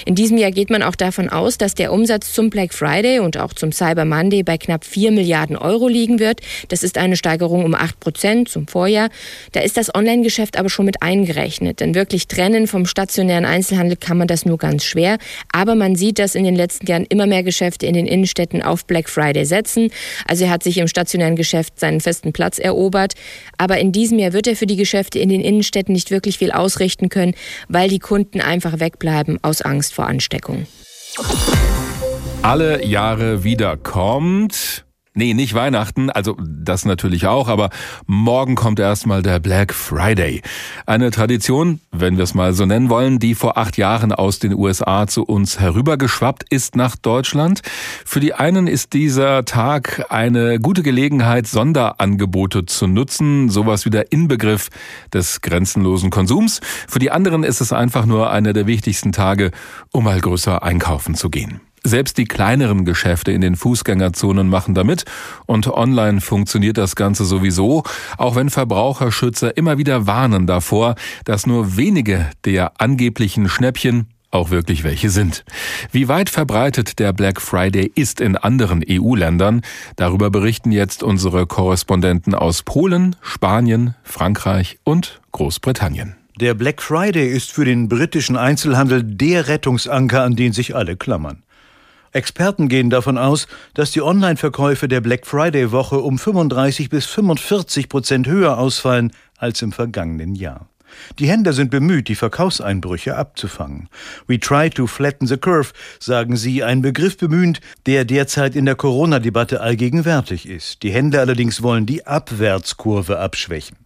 In 0.06 0.14
diesem 0.14 0.38
Jahr 0.38 0.50
geht 0.50 0.70
man 0.70 0.82
auch 0.82 0.94
davon 0.94 1.28
aus, 1.28 1.58
dass 1.58 1.74
der 1.74 1.92
Umsatz 1.92 2.32
zum 2.32 2.50
Black 2.50 2.72
Friday 2.72 3.18
und 3.18 3.36
auch 3.36 3.52
zum 3.52 3.72
Cyber 3.72 4.04
Monday 4.04 4.42
bei 4.42 4.58
knapp 4.58 4.84
4 4.84 5.12
Milliarden 5.12 5.56
Euro 5.56 5.88
liegen 5.88 6.18
wird. 6.18 6.40
Das 6.68 6.82
ist 6.82 6.98
eine 6.98 7.16
Steigerung 7.16 7.64
um 7.64 7.74
8 7.74 8.00
Prozent 8.00 8.48
zum 8.48 8.66
Vorjahr. 8.66 9.10
Da 9.52 9.60
ist 9.60 9.76
das 9.76 9.94
Online-Geschäft 9.94 10.58
aber 10.58 10.70
schon 10.70 10.86
mit 10.86 11.02
eingerechnet. 11.02 11.80
Denn 11.80 11.94
wirklich 11.94 12.28
trennen 12.28 12.66
vom 12.66 12.86
stationären 12.86 13.44
Einzelhandel 13.44 13.96
kann 13.96 14.18
man 14.18 14.28
das 14.28 14.44
nur 14.44 14.58
ganz 14.58 14.84
schwer. 14.84 15.18
Aber 15.52 15.74
man 15.74 15.96
sieht, 15.96 16.18
dass 16.18 16.34
in 16.34 16.44
den 16.44 16.56
letzten 16.56 16.86
Jahren 16.86 17.06
immer 17.08 17.26
mehr 17.26 17.42
Geschäfte 17.42 17.86
in 17.86 17.94
den 17.94 18.06
Innenstädten 18.06 18.62
auf 18.62 18.86
Black 18.86 19.08
Friday 19.08 19.44
setzen. 19.44 19.90
Also 20.26 20.44
er 20.44 20.50
hat 20.50 20.62
sich 20.62 20.78
im 20.78 20.88
stationären 20.88 21.36
Geschäft 21.36 21.78
seinen 21.80 22.00
festen 22.00 22.32
Platz 22.32 22.58
erobert. 22.58 23.14
Aber 23.56 23.78
in 23.78 23.92
diesem 23.92 24.18
Jahr 24.18 24.32
wird 24.32 24.46
er 24.46 24.56
für 24.56 24.66
die 24.66 24.76
Geschäfte 24.76 25.18
in 25.18 25.28
den 25.28 25.40
Innenstädten 25.40 25.92
nicht 25.92 26.10
wirklich 26.10 26.38
viel 26.38 26.52
ausrichten 26.52 27.08
können, 27.08 27.34
weil 27.68 27.88
die 27.88 27.98
Kunden 27.98 28.40
einfach 28.40 28.80
wegbleiben 28.80 29.38
aus 29.42 29.62
Angst 29.62 29.94
vor 29.94 30.06
Ansteckung. 30.06 30.66
Alle 32.42 32.84
Jahre 32.84 33.44
wieder 33.44 33.76
kommt 33.76 34.84
Nee, 35.18 35.34
nicht 35.34 35.52
Weihnachten, 35.54 36.10
also 36.10 36.36
das 36.38 36.84
natürlich 36.84 37.26
auch, 37.26 37.48
aber 37.48 37.70
morgen 38.06 38.54
kommt 38.54 38.78
erstmal 38.78 39.20
der 39.20 39.40
Black 39.40 39.74
Friday. 39.74 40.42
Eine 40.86 41.10
Tradition, 41.10 41.80
wenn 41.90 42.18
wir 42.18 42.22
es 42.22 42.34
mal 42.34 42.52
so 42.52 42.64
nennen 42.66 42.88
wollen, 42.88 43.18
die 43.18 43.34
vor 43.34 43.58
acht 43.58 43.76
Jahren 43.76 44.12
aus 44.12 44.38
den 44.38 44.54
USA 44.54 45.08
zu 45.08 45.24
uns 45.24 45.58
herübergeschwappt 45.58 46.44
ist 46.50 46.76
nach 46.76 46.94
Deutschland. 46.94 47.62
Für 48.04 48.20
die 48.20 48.32
einen 48.32 48.68
ist 48.68 48.92
dieser 48.92 49.44
Tag 49.44 50.06
eine 50.08 50.60
gute 50.60 50.84
Gelegenheit, 50.84 51.48
Sonderangebote 51.48 52.64
zu 52.66 52.86
nutzen, 52.86 53.48
sowas 53.48 53.86
wie 53.86 53.90
der 53.90 54.12
Inbegriff 54.12 54.68
des 55.12 55.40
grenzenlosen 55.40 56.10
Konsums. 56.10 56.60
Für 56.86 57.00
die 57.00 57.10
anderen 57.10 57.42
ist 57.42 57.60
es 57.60 57.72
einfach 57.72 58.06
nur 58.06 58.30
einer 58.30 58.52
der 58.52 58.68
wichtigsten 58.68 59.10
Tage, 59.10 59.50
um 59.90 60.04
mal 60.04 60.20
größer 60.20 60.62
einkaufen 60.62 61.16
zu 61.16 61.28
gehen. 61.28 61.60
Selbst 61.84 62.18
die 62.18 62.24
kleineren 62.24 62.84
Geschäfte 62.84 63.32
in 63.32 63.40
den 63.40 63.56
Fußgängerzonen 63.56 64.48
machen 64.48 64.74
damit 64.74 65.04
und 65.46 65.68
online 65.68 66.20
funktioniert 66.20 66.78
das 66.78 66.96
Ganze 66.96 67.24
sowieso, 67.24 67.84
auch 68.16 68.36
wenn 68.36 68.50
Verbraucherschützer 68.50 69.56
immer 69.56 69.78
wieder 69.78 70.06
warnen 70.06 70.46
davor, 70.46 70.94
dass 71.24 71.46
nur 71.46 71.76
wenige 71.76 72.26
der 72.44 72.80
angeblichen 72.80 73.48
Schnäppchen 73.48 74.08
auch 74.30 74.50
wirklich 74.50 74.84
welche 74.84 75.10
sind. 75.10 75.44
Wie 75.90 76.08
weit 76.08 76.28
verbreitet 76.28 76.98
der 76.98 77.12
Black 77.12 77.40
Friday 77.40 77.90
ist 77.94 78.20
in 78.20 78.36
anderen 78.36 78.84
EU-Ländern, 78.86 79.62
darüber 79.96 80.30
berichten 80.30 80.70
jetzt 80.70 81.02
unsere 81.02 81.46
Korrespondenten 81.46 82.34
aus 82.34 82.62
Polen, 82.62 83.16
Spanien, 83.22 83.94
Frankreich 84.02 84.78
und 84.84 85.20
Großbritannien. 85.32 86.14
Der 86.40 86.54
Black 86.54 86.82
Friday 86.82 87.28
ist 87.28 87.50
für 87.50 87.64
den 87.64 87.88
britischen 87.88 88.36
Einzelhandel 88.36 89.02
der 89.02 89.48
Rettungsanker, 89.48 90.22
an 90.22 90.36
den 90.36 90.52
sich 90.52 90.76
alle 90.76 90.96
klammern. 90.96 91.42
Experten 92.18 92.68
gehen 92.68 92.90
davon 92.90 93.16
aus, 93.16 93.46
dass 93.74 93.92
die 93.92 94.02
Online-Verkäufe 94.02 94.88
der 94.88 95.00
Black 95.00 95.26
Friday-Woche 95.26 96.00
um 96.00 96.18
35 96.18 96.90
bis 96.90 97.06
45 97.06 97.88
Prozent 97.88 98.26
höher 98.26 98.58
ausfallen 98.58 99.12
als 99.36 99.62
im 99.62 99.72
vergangenen 99.72 100.34
Jahr. 100.34 100.68
Die 101.18 101.28
Händler 101.28 101.52
sind 101.52 101.70
bemüht, 101.70 102.08
die 102.08 102.14
Verkaufseinbrüche 102.14 103.16
abzufangen. 103.16 103.88
We 104.26 104.40
try 104.40 104.68
to 104.70 104.86
flatten 104.86 105.26
the 105.26 105.36
curve, 105.36 105.72
sagen 106.00 106.36
sie, 106.36 106.64
ein 106.64 106.82
Begriff 106.82 107.16
bemühend, 107.16 107.60
der 107.86 108.04
derzeit 108.04 108.56
in 108.56 108.64
der 108.64 108.74
Corona-Debatte 108.74 109.60
allgegenwärtig 109.60 110.48
ist. 110.48 110.82
Die 110.82 110.90
Händler 110.90 111.20
allerdings 111.20 111.62
wollen 111.62 111.86
die 111.86 112.06
Abwärtskurve 112.06 113.18
abschwächen. 113.18 113.76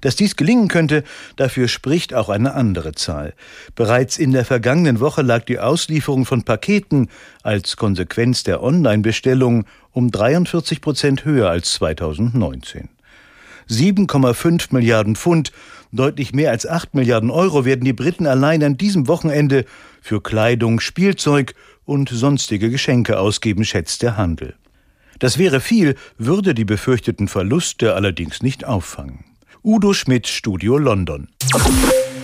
Dass 0.00 0.16
dies 0.16 0.36
gelingen 0.36 0.68
könnte, 0.68 1.04
dafür 1.36 1.68
spricht 1.68 2.14
auch 2.14 2.28
eine 2.28 2.54
andere 2.54 2.92
Zahl. 2.92 3.34
Bereits 3.74 4.18
in 4.18 4.32
der 4.32 4.44
vergangenen 4.44 5.00
Woche 5.00 5.22
lag 5.22 5.44
die 5.44 5.58
Auslieferung 5.58 6.24
von 6.24 6.42
Paketen 6.42 7.08
als 7.42 7.76
Konsequenz 7.76 8.42
der 8.42 8.62
Online-Bestellung 8.62 9.64
um 9.92 10.10
43 10.10 10.80
Prozent 10.80 11.24
höher 11.24 11.50
als 11.50 11.74
2019. 11.74 12.88
7,5 13.68 14.68
Milliarden 14.70 15.16
Pfund, 15.16 15.52
deutlich 15.92 16.34
mehr 16.34 16.50
als 16.50 16.66
8 16.66 16.94
Milliarden 16.94 17.30
Euro 17.30 17.64
werden 17.64 17.84
die 17.84 17.92
Briten 17.92 18.26
allein 18.26 18.62
an 18.62 18.76
diesem 18.76 19.08
Wochenende 19.08 19.64
für 20.02 20.22
Kleidung, 20.22 20.80
Spielzeug 20.80 21.54
und 21.84 22.08
sonstige 22.08 22.70
Geschenke 22.70 23.18
ausgeben, 23.18 23.64
schätzt 23.64 24.02
der 24.02 24.16
Handel. 24.16 24.54
Das 25.18 25.38
wäre 25.38 25.60
viel, 25.60 25.94
würde 26.18 26.54
die 26.54 26.64
befürchteten 26.64 27.28
Verluste 27.28 27.94
allerdings 27.94 28.42
nicht 28.42 28.64
auffangen. 28.64 29.24
Udo 29.66 29.94
Schmidt, 29.94 30.26
Studio 30.26 30.76
London. 30.76 31.28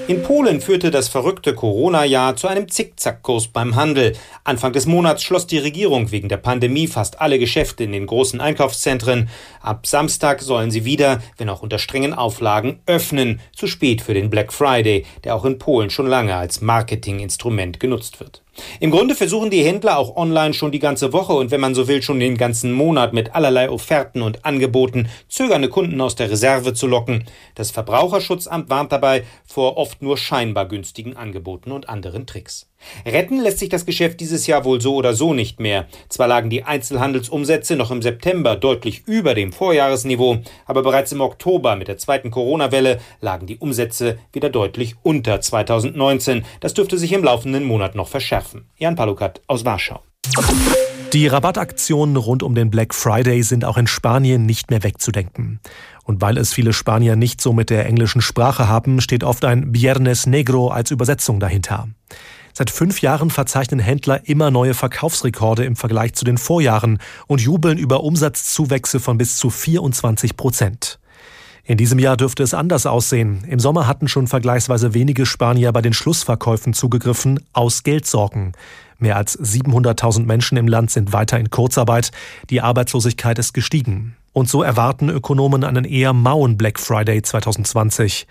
In 0.08 0.22
Polen 0.22 0.60
führte 0.60 0.90
das 0.90 1.08
verrückte 1.08 1.54
Corona-Jahr 1.54 2.36
zu 2.36 2.48
einem 2.48 2.68
Zickzackkurs 2.68 3.48
beim 3.48 3.76
Handel. 3.76 4.12
Anfang 4.44 4.74
des 4.74 4.84
Monats 4.84 5.22
schloss 5.22 5.46
die 5.46 5.56
Regierung 5.56 6.10
wegen 6.10 6.28
der 6.28 6.36
Pandemie 6.36 6.86
fast 6.86 7.18
alle 7.18 7.38
Geschäfte 7.38 7.82
in 7.82 7.92
den 7.92 8.04
großen 8.04 8.42
Einkaufszentren. 8.42 9.30
Ab 9.62 9.86
Samstag 9.86 10.42
sollen 10.42 10.70
sie 10.70 10.84
wieder, 10.84 11.22
wenn 11.38 11.48
auch 11.48 11.62
unter 11.62 11.78
strengen 11.78 12.12
Auflagen, 12.12 12.80
öffnen. 12.84 13.40
Zu 13.56 13.68
spät 13.68 14.02
für 14.02 14.12
den 14.12 14.28
Black 14.28 14.52
Friday, 14.52 15.06
der 15.24 15.34
auch 15.34 15.46
in 15.46 15.58
Polen 15.58 15.88
schon 15.88 16.08
lange 16.08 16.36
als 16.36 16.60
Marketinginstrument 16.60 17.80
genutzt 17.80 18.20
wird. 18.20 18.42
Im 18.80 18.90
Grunde 18.90 19.14
versuchen 19.14 19.50
die 19.50 19.64
Händler 19.64 19.98
auch 19.98 20.16
online 20.16 20.54
schon 20.54 20.72
die 20.72 20.78
ganze 20.78 21.12
Woche 21.12 21.32
und 21.32 21.50
wenn 21.50 21.60
man 21.60 21.74
so 21.74 21.88
will 21.88 22.02
schon 22.02 22.20
den 22.20 22.36
ganzen 22.36 22.72
Monat 22.72 23.12
mit 23.12 23.34
allerlei 23.34 23.70
Offerten 23.70 24.22
und 24.22 24.44
Angeboten 24.44 25.08
zögernde 25.28 25.68
Kunden 25.68 26.00
aus 26.00 26.16
der 26.16 26.30
Reserve 26.30 26.74
zu 26.74 26.86
locken. 26.86 27.24
Das 27.54 27.70
Verbraucherschutzamt 27.70 28.70
warnt 28.70 28.92
dabei 28.92 29.24
vor 29.44 29.76
oft 29.76 30.02
nur 30.02 30.16
scheinbar 30.16 30.66
günstigen 30.66 31.16
Angeboten 31.16 31.72
und 31.72 31.88
anderen 31.88 32.26
Tricks. 32.26 32.69
Retten 33.06 33.40
lässt 33.40 33.58
sich 33.58 33.68
das 33.68 33.86
Geschäft 33.86 34.20
dieses 34.20 34.46
Jahr 34.46 34.64
wohl 34.64 34.80
so 34.80 34.94
oder 34.94 35.14
so 35.14 35.34
nicht 35.34 35.60
mehr. 35.60 35.86
Zwar 36.08 36.28
lagen 36.28 36.50
die 36.50 36.64
Einzelhandelsumsätze 36.64 37.76
noch 37.76 37.90
im 37.90 38.02
September 38.02 38.56
deutlich 38.56 39.02
über 39.06 39.34
dem 39.34 39.52
Vorjahresniveau, 39.52 40.38
aber 40.66 40.82
bereits 40.82 41.12
im 41.12 41.20
Oktober 41.20 41.76
mit 41.76 41.88
der 41.88 41.98
zweiten 41.98 42.30
Corona-Welle 42.30 43.00
lagen 43.20 43.46
die 43.46 43.58
Umsätze 43.58 44.18
wieder 44.32 44.50
deutlich 44.50 44.96
unter 45.02 45.40
2019. 45.40 46.44
Das 46.60 46.74
dürfte 46.74 46.98
sich 46.98 47.12
im 47.12 47.24
laufenden 47.24 47.64
Monat 47.64 47.94
noch 47.94 48.08
verschärfen. 48.08 48.66
Jan 48.76 48.96
Palukat 48.96 49.40
aus 49.46 49.64
Warschau. 49.64 50.00
Die 51.12 51.26
Rabattaktionen 51.26 52.14
rund 52.14 52.44
um 52.44 52.54
den 52.54 52.70
Black 52.70 52.94
Friday 52.94 53.42
sind 53.42 53.64
auch 53.64 53.76
in 53.76 53.88
Spanien 53.88 54.46
nicht 54.46 54.70
mehr 54.70 54.84
wegzudenken. 54.84 55.58
Und 56.04 56.20
weil 56.20 56.38
es 56.38 56.52
viele 56.52 56.72
Spanier 56.72 57.16
nicht 57.16 57.40
so 57.40 57.52
mit 57.52 57.68
der 57.68 57.86
englischen 57.86 58.20
Sprache 58.20 58.68
haben, 58.68 59.00
steht 59.00 59.24
oft 59.24 59.44
ein 59.44 59.74
Viernes 59.74 60.26
Negro 60.26 60.68
als 60.68 60.92
Übersetzung 60.92 61.40
dahinter. 61.40 61.88
Seit 62.52 62.70
fünf 62.70 63.00
Jahren 63.00 63.30
verzeichnen 63.30 63.80
Händler 63.80 64.28
immer 64.28 64.50
neue 64.50 64.74
Verkaufsrekorde 64.74 65.64
im 65.64 65.76
Vergleich 65.76 66.14
zu 66.14 66.24
den 66.24 66.38
Vorjahren 66.38 66.98
und 67.26 67.40
jubeln 67.40 67.78
über 67.78 68.02
Umsatzzuwächse 68.02 69.00
von 69.00 69.18
bis 69.18 69.36
zu 69.36 69.50
24 69.50 70.36
Prozent. 70.36 70.98
In 71.64 71.76
diesem 71.76 71.98
Jahr 71.98 72.16
dürfte 72.16 72.42
es 72.42 72.54
anders 72.54 72.86
aussehen. 72.86 73.44
Im 73.46 73.60
Sommer 73.60 73.86
hatten 73.86 74.08
schon 74.08 74.26
vergleichsweise 74.26 74.94
wenige 74.94 75.26
Spanier 75.26 75.72
bei 75.72 75.82
den 75.82 75.92
Schlussverkäufen 75.92 76.72
zugegriffen, 76.72 77.38
aus 77.52 77.84
Geldsorgen. 77.84 78.52
Mehr 78.98 79.16
als 79.16 79.38
700.000 79.38 80.24
Menschen 80.24 80.58
im 80.58 80.66
Land 80.66 80.90
sind 80.90 81.12
weiter 81.12 81.38
in 81.38 81.50
Kurzarbeit. 81.50 82.10
Die 82.50 82.60
Arbeitslosigkeit 82.60 83.38
ist 83.38 83.54
gestiegen. 83.54 84.16
Und 84.32 84.48
so 84.48 84.62
erwarten 84.62 85.08
Ökonomen 85.08 85.64
einen 85.64 85.84
eher 85.84 86.12
mauen 86.12 86.56
Black 86.56 86.78
Friday 86.78 87.20
2020. 87.20 88.26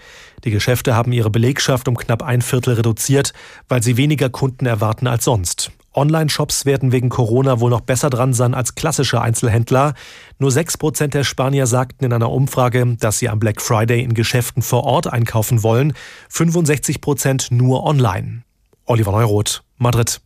Die 0.46 0.52
Geschäfte 0.52 0.96
haben 0.96 1.12
ihre 1.12 1.30
Belegschaft 1.30 1.88
um 1.90 1.98
knapp 1.98 2.24
ein 2.24 2.42
Viertel 2.42 2.76
reduziert, 2.76 3.34
weil 3.68 3.84
sie 3.84 3.98
weniger 3.98 4.30
Kunden 4.30 4.66
erwarten 4.66 5.08
als 5.08 5.26
sonst. 5.26 5.72
Online-Shops 5.94 6.66
werden 6.66 6.92
wegen 6.92 7.10
Corona 7.10 7.60
wohl 7.60 7.72
noch 7.72 7.82
besser 7.82 8.10
dran 8.10 8.34
sein 8.34 8.54
als 8.54 8.76
klassische 8.76 9.22
Einzelhändler. 9.22 9.96
Nur 10.38 10.52
sechs 10.52 10.78
Prozent 10.78 11.14
der 11.14 11.24
Spanier 11.24 11.68
sagten 11.68 12.06
in 12.06 12.14
einer 12.14 12.32
Umfrage, 12.32 12.96
dass 13.00 13.20
sie 13.20 13.28
am 13.28 13.40
Black 13.40 13.62
Friday 13.62 14.02
in 14.02 14.14
Geschäften 14.14 14.62
vor 14.62 14.84
Ort 14.86 15.08
einkaufen 15.08 15.64
wollen. 15.64 15.94
65 16.30 17.02
Prozent 17.02 17.48
nur 17.52 17.84
online. 17.84 18.44
Oliver 18.86 19.12
Neuroth, 19.12 19.64
Madrid. 19.80 20.20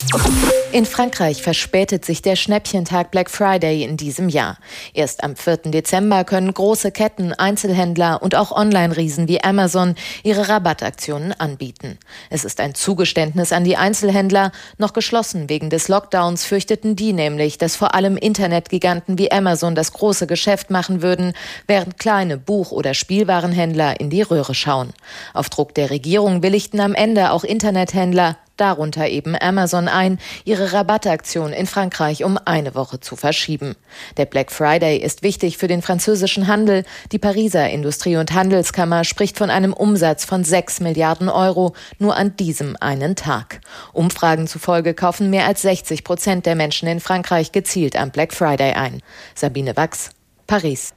In 0.72 0.88
Frankreich 0.88 1.44
verspätet 1.44 2.04
sich 2.04 2.24
der 2.24 2.36
Schnäppchentag 2.36 3.12
Black 3.12 3.30
Friday 3.30 3.84
in 3.84 3.96
diesem 3.96 4.28
Jahr. 4.28 4.58
Erst 4.96 5.24
am 5.24 5.36
4. 5.36 5.58
Dezember 5.66 6.24
können 6.24 6.52
große 6.52 6.92
Ketten, 6.92 7.32
Einzelhändler 7.32 8.24
und 8.24 8.34
auch 8.34 8.52
Online-Riesen 8.52 9.28
wie 9.28 9.44
Amazon 9.44 9.94
ihre 10.24 10.50
Rabattaktionen 10.50 11.32
anbieten. 11.34 12.00
Es 12.32 12.44
ist 12.44 12.60
ein 12.60 12.74
Zugeständnis 12.74 13.52
an 13.52 13.64
die 13.64 13.78
Einzelhändler. 13.78 14.52
Noch 14.80 14.94
geschlossen 14.94 15.48
wegen 15.48 15.70
des 15.70 15.90
Lockdowns 15.90 16.44
fürchteten 16.44 16.96
die 16.96 17.14
nämlich, 17.14 17.60
dass 17.60 17.76
vor 17.76 17.94
allem 17.94 18.18
Internetgiganten 18.18 19.20
wie 19.20 19.32
Amazon 19.32 19.76
das 19.76 19.94
große 19.94 20.26
Geschäft 20.26 20.72
machen 20.72 21.04
würden, 21.04 21.34
während 21.68 22.00
kleine 22.00 22.40
Buch- 22.40 22.72
oder 22.72 22.96
Spielwarenhändler 22.96 24.00
in 24.00 24.10
die 24.10 24.24
Röhre 24.24 24.56
schauen. 24.56 24.92
Auf 25.36 25.52
Druck 25.52 25.76
der 25.76 25.92
Regierung 25.92 26.42
willigten 26.42 26.80
am 26.80 26.96
Ende 26.96 27.32
auch 27.32 27.44
Internethändler 27.44 28.38
darunter 28.58 29.08
eben 29.08 29.36
Amazon 29.44 29.88
ein, 29.88 30.20
ihre 30.46 30.74
Rabattaktion 30.74 31.54
in 31.54 31.68
Frankreich 31.68 32.24
um 32.24 32.40
eine 32.46 32.74
Woche 32.74 33.00
zu 33.00 33.16
verschieben. 33.16 33.76
Der 34.18 34.26
Black 34.26 34.52
Friday 34.52 34.98
ist 34.98 35.22
wichtig 35.22 35.58
für 35.58 35.68
den 35.68 35.82
französischen 35.82 36.48
Handel. 36.48 36.84
Die 37.12 37.20
Pariser 37.20 37.70
Industrie- 37.70 38.18
und 38.18 38.34
Handelskammer 38.34 39.04
spricht 39.04 39.38
von 39.38 39.50
einem 39.50 39.74
Umsatz 39.74 40.26
von 40.26 40.44
6 40.44 40.80
Milliarden 40.80 41.30
Euro 41.30 41.76
nur 42.00 42.16
an 42.16 42.36
diesem 42.38 42.76
einen 42.80 43.16
Tag. 43.16 43.62
Umfragen 43.92 44.48
zufolge 44.48 44.94
kaufen 44.94 45.30
mehr 45.30 45.46
als 45.46 45.62
60 45.62 46.04
Prozent 46.04 46.46
der 46.46 46.56
Menschen 46.56 46.88
in 46.88 47.00
Frankreich 47.00 47.52
gezielt 47.52 47.96
am 47.96 48.12
Black 48.12 48.34
Friday 48.34 48.74
ein. 48.74 49.02
Sabine 49.36 49.76
Wachs, 49.76 50.10
Paris. 50.48 50.94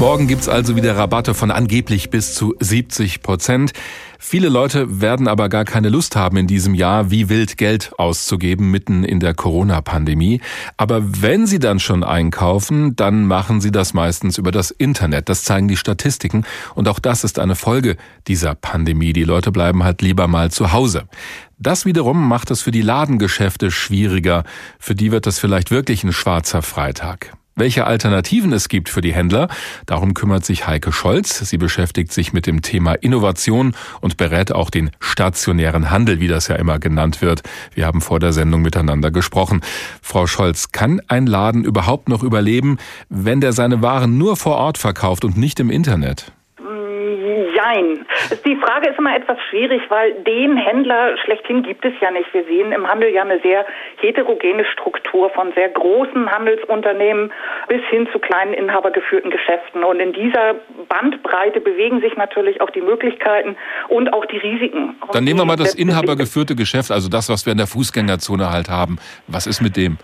Morgen 0.00 0.28
gibt's 0.28 0.48
also 0.48 0.76
wieder 0.76 0.96
Rabatte 0.96 1.34
von 1.34 1.50
angeblich 1.50 2.08
bis 2.08 2.32
zu 2.34 2.54
70 2.58 3.20
Prozent. 3.20 3.72
Viele 4.18 4.48
Leute 4.48 5.02
werden 5.02 5.28
aber 5.28 5.50
gar 5.50 5.66
keine 5.66 5.90
Lust 5.90 6.16
haben, 6.16 6.38
in 6.38 6.46
diesem 6.46 6.72
Jahr 6.72 7.10
wie 7.10 7.28
wild 7.28 7.58
Geld 7.58 7.92
auszugeben, 7.98 8.70
mitten 8.70 9.04
in 9.04 9.20
der 9.20 9.34
Corona-Pandemie. 9.34 10.40
Aber 10.78 11.02
wenn 11.20 11.46
sie 11.46 11.58
dann 11.58 11.80
schon 11.80 12.02
einkaufen, 12.02 12.96
dann 12.96 13.26
machen 13.26 13.60
sie 13.60 13.72
das 13.72 13.92
meistens 13.92 14.38
über 14.38 14.52
das 14.52 14.70
Internet. 14.70 15.28
Das 15.28 15.44
zeigen 15.44 15.68
die 15.68 15.76
Statistiken. 15.76 16.46
Und 16.74 16.88
auch 16.88 16.98
das 16.98 17.22
ist 17.22 17.38
eine 17.38 17.54
Folge 17.54 17.98
dieser 18.26 18.54
Pandemie. 18.54 19.12
Die 19.12 19.24
Leute 19.24 19.52
bleiben 19.52 19.84
halt 19.84 20.00
lieber 20.00 20.28
mal 20.28 20.50
zu 20.50 20.72
Hause. 20.72 21.08
Das 21.58 21.84
wiederum 21.84 22.26
macht 22.26 22.50
es 22.50 22.62
für 22.62 22.70
die 22.70 22.80
Ladengeschäfte 22.80 23.70
schwieriger. 23.70 24.44
Für 24.78 24.94
die 24.94 25.12
wird 25.12 25.26
das 25.26 25.38
vielleicht 25.38 25.70
wirklich 25.70 26.04
ein 26.04 26.14
schwarzer 26.14 26.62
Freitag. 26.62 27.34
Welche 27.60 27.86
Alternativen 27.86 28.54
es 28.54 28.70
gibt 28.70 28.88
für 28.88 29.02
die 29.02 29.12
Händler, 29.12 29.48
darum 29.84 30.14
kümmert 30.14 30.46
sich 30.46 30.66
Heike 30.66 30.92
Scholz. 30.92 31.40
Sie 31.40 31.58
beschäftigt 31.58 32.10
sich 32.10 32.32
mit 32.32 32.46
dem 32.46 32.62
Thema 32.62 32.94
Innovation 32.94 33.74
und 34.00 34.16
berät 34.16 34.50
auch 34.50 34.70
den 34.70 34.90
stationären 34.98 35.90
Handel, 35.90 36.20
wie 36.20 36.26
das 36.26 36.48
ja 36.48 36.56
immer 36.56 36.78
genannt 36.78 37.20
wird. 37.20 37.42
Wir 37.74 37.84
haben 37.84 38.00
vor 38.00 38.18
der 38.18 38.32
Sendung 38.32 38.62
miteinander 38.62 39.10
gesprochen. 39.10 39.60
Frau 40.00 40.26
Scholz, 40.26 40.72
kann 40.72 41.02
ein 41.08 41.26
Laden 41.26 41.62
überhaupt 41.62 42.08
noch 42.08 42.22
überleben, 42.22 42.78
wenn 43.10 43.42
der 43.42 43.52
seine 43.52 43.82
Waren 43.82 44.16
nur 44.16 44.38
vor 44.38 44.56
Ort 44.56 44.78
verkauft 44.78 45.26
und 45.26 45.36
nicht 45.36 45.60
im 45.60 45.68
Internet? 45.68 46.32
Nein. 47.62 48.06
Die 48.44 48.56
Frage 48.56 48.90
ist 48.90 48.98
immer 48.98 49.14
etwas 49.14 49.38
schwierig, 49.50 49.82
weil 49.88 50.14
den 50.22 50.56
Händler 50.56 51.16
schlechthin 51.18 51.62
gibt 51.62 51.84
es 51.84 51.92
ja 52.00 52.10
nicht. 52.10 52.32
Wir 52.32 52.44
sehen 52.44 52.72
im 52.72 52.86
Handel 52.86 53.10
ja 53.10 53.22
eine 53.22 53.40
sehr 53.40 53.66
heterogene 54.00 54.64
Struktur 54.64 55.30
von 55.30 55.52
sehr 55.54 55.68
großen 55.68 56.30
Handelsunternehmen 56.30 57.32
bis 57.68 57.82
hin 57.90 58.08
zu 58.12 58.18
kleinen 58.18 58.54
inhabergeführten 58.54 59.30
Geschäften. 59.30 59.84
Und 59.84 60.00
in 60.00 60.12
dieser 60.12 60.54
Bandbreite 60.88 61.60
bewegen 61.60 62.00
sich 62.00 62.16
natürlich 62.16 62.60
auch 62.60 62.70
die 62.70 62.80
Möglichkeiten 62.80 63.56
und 63.88 64.12
auch 64.12 64.24
die 64.26 64.38
Risiken. 64.38 64.96
Dann 65.12 65.24
nehmen 65.24 65.40
wir 65.40 65.44
mal 65.44 65.56
das 65.56 65.74
inhabergeführte 65.74 66.54
Geschäft, 66.54 66.90
also 66.90 67.08
das, 67.08 67.28
was 67.28 67.46
wir 67.46 67.52
in 67.52 67.58
der 67.58 67.66
Fußgängerzone 67.66 68.50
halt 68.50 68.70
haben. 68.70 68.98
Was 69.26 69.46
ist 69.46 69.60
mit 69.60 69.76
dem? 69.76 69.98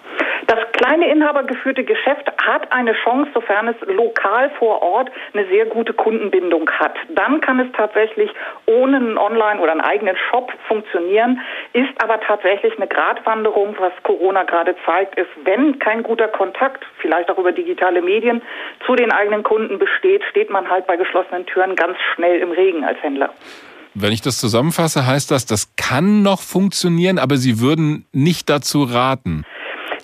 Kleine 0.86 1.10
inhabergeführte 1.10 1.84
Geschäft 1.84 2.30
hat 2.46 2.70
eine 2.70 2.92
Chance, 3.04 3.30
sofern 3.34 3.68
es 3.68 3.76
lokal 3.88 4.50
vor 4.58 4.82
Ort 4.82 5.10
eine 5.32 5.46
sehr 5.48 5.66
gute 5.66 5.92
Kundenbindung 5.92 6.70
hat. 6.70 6.94
Dann 7.08 7.40
kann 7.40 7.58
es 7.58 7.66
tatsächlich 7.76 8.30
ohne 8.66 8.96
einen 8.98 9.18
Online- 9.18 9.60
oder 9.60 9.72
einen 9.72 9.80
eigenen 9.80 10.16
Shop 10.30 10.52
funktionieren, 10.68 11.40
ist 11.72 11.90
aber 12.02 12.20
tatsächlich 12.20 12.76
eine 12.76 12.86
Gratwanderung, 12.86 13.74
was 13.78 13.92
Corona 14.04 14.44
gerade 14.44 14.76
zeigt, 14.84 15.18
ist, 15.18 15.30
wenn 15.44 15.78
kein 15.80 16.04
guter 16.04 16.28
Kontakt, 16.28 16.84
vielleicht 16.98 17.30
auch 17.30 17.38
über 17.38 17.52
digitale 17.52 18.00
Medien, 18.00 18.42
zu 18.86 18.94
den 18.94 19.10
eigenen 19.10 19.42
Kunden 19.42 19.78
besteht, 19.78 20.22
steht 20.30 20.50
man 20.50 20.70
halt 20.70 20.86
bei 20.86 20.96
geschlossenen 20.96 21.46
Türen 21.46 21.74
ganz 21.74 21.96
schnell 22.14 22.40
im 22.40 22.52
Regen 22.52 22.84
als 22.84 23.02
Händler. 23.02 23.30
Wenn 23.94 24.12
ich 24.12 24.20
das 24.20 24.38
zusammenfasse, 24.38 25.06
heißt 25.06 25.30
das, 25.30 25.46
das 25.46 25.74
kann 25.76 26.22
noch 26.22 26.42
funktionieren, 26.42 27.18
aber 27.18 27.38
Sie 27.38 27.60
würden 27.60 28.06
nicht 28.12 28.50
dazu 28.50 28.84
raten 28.84 29.44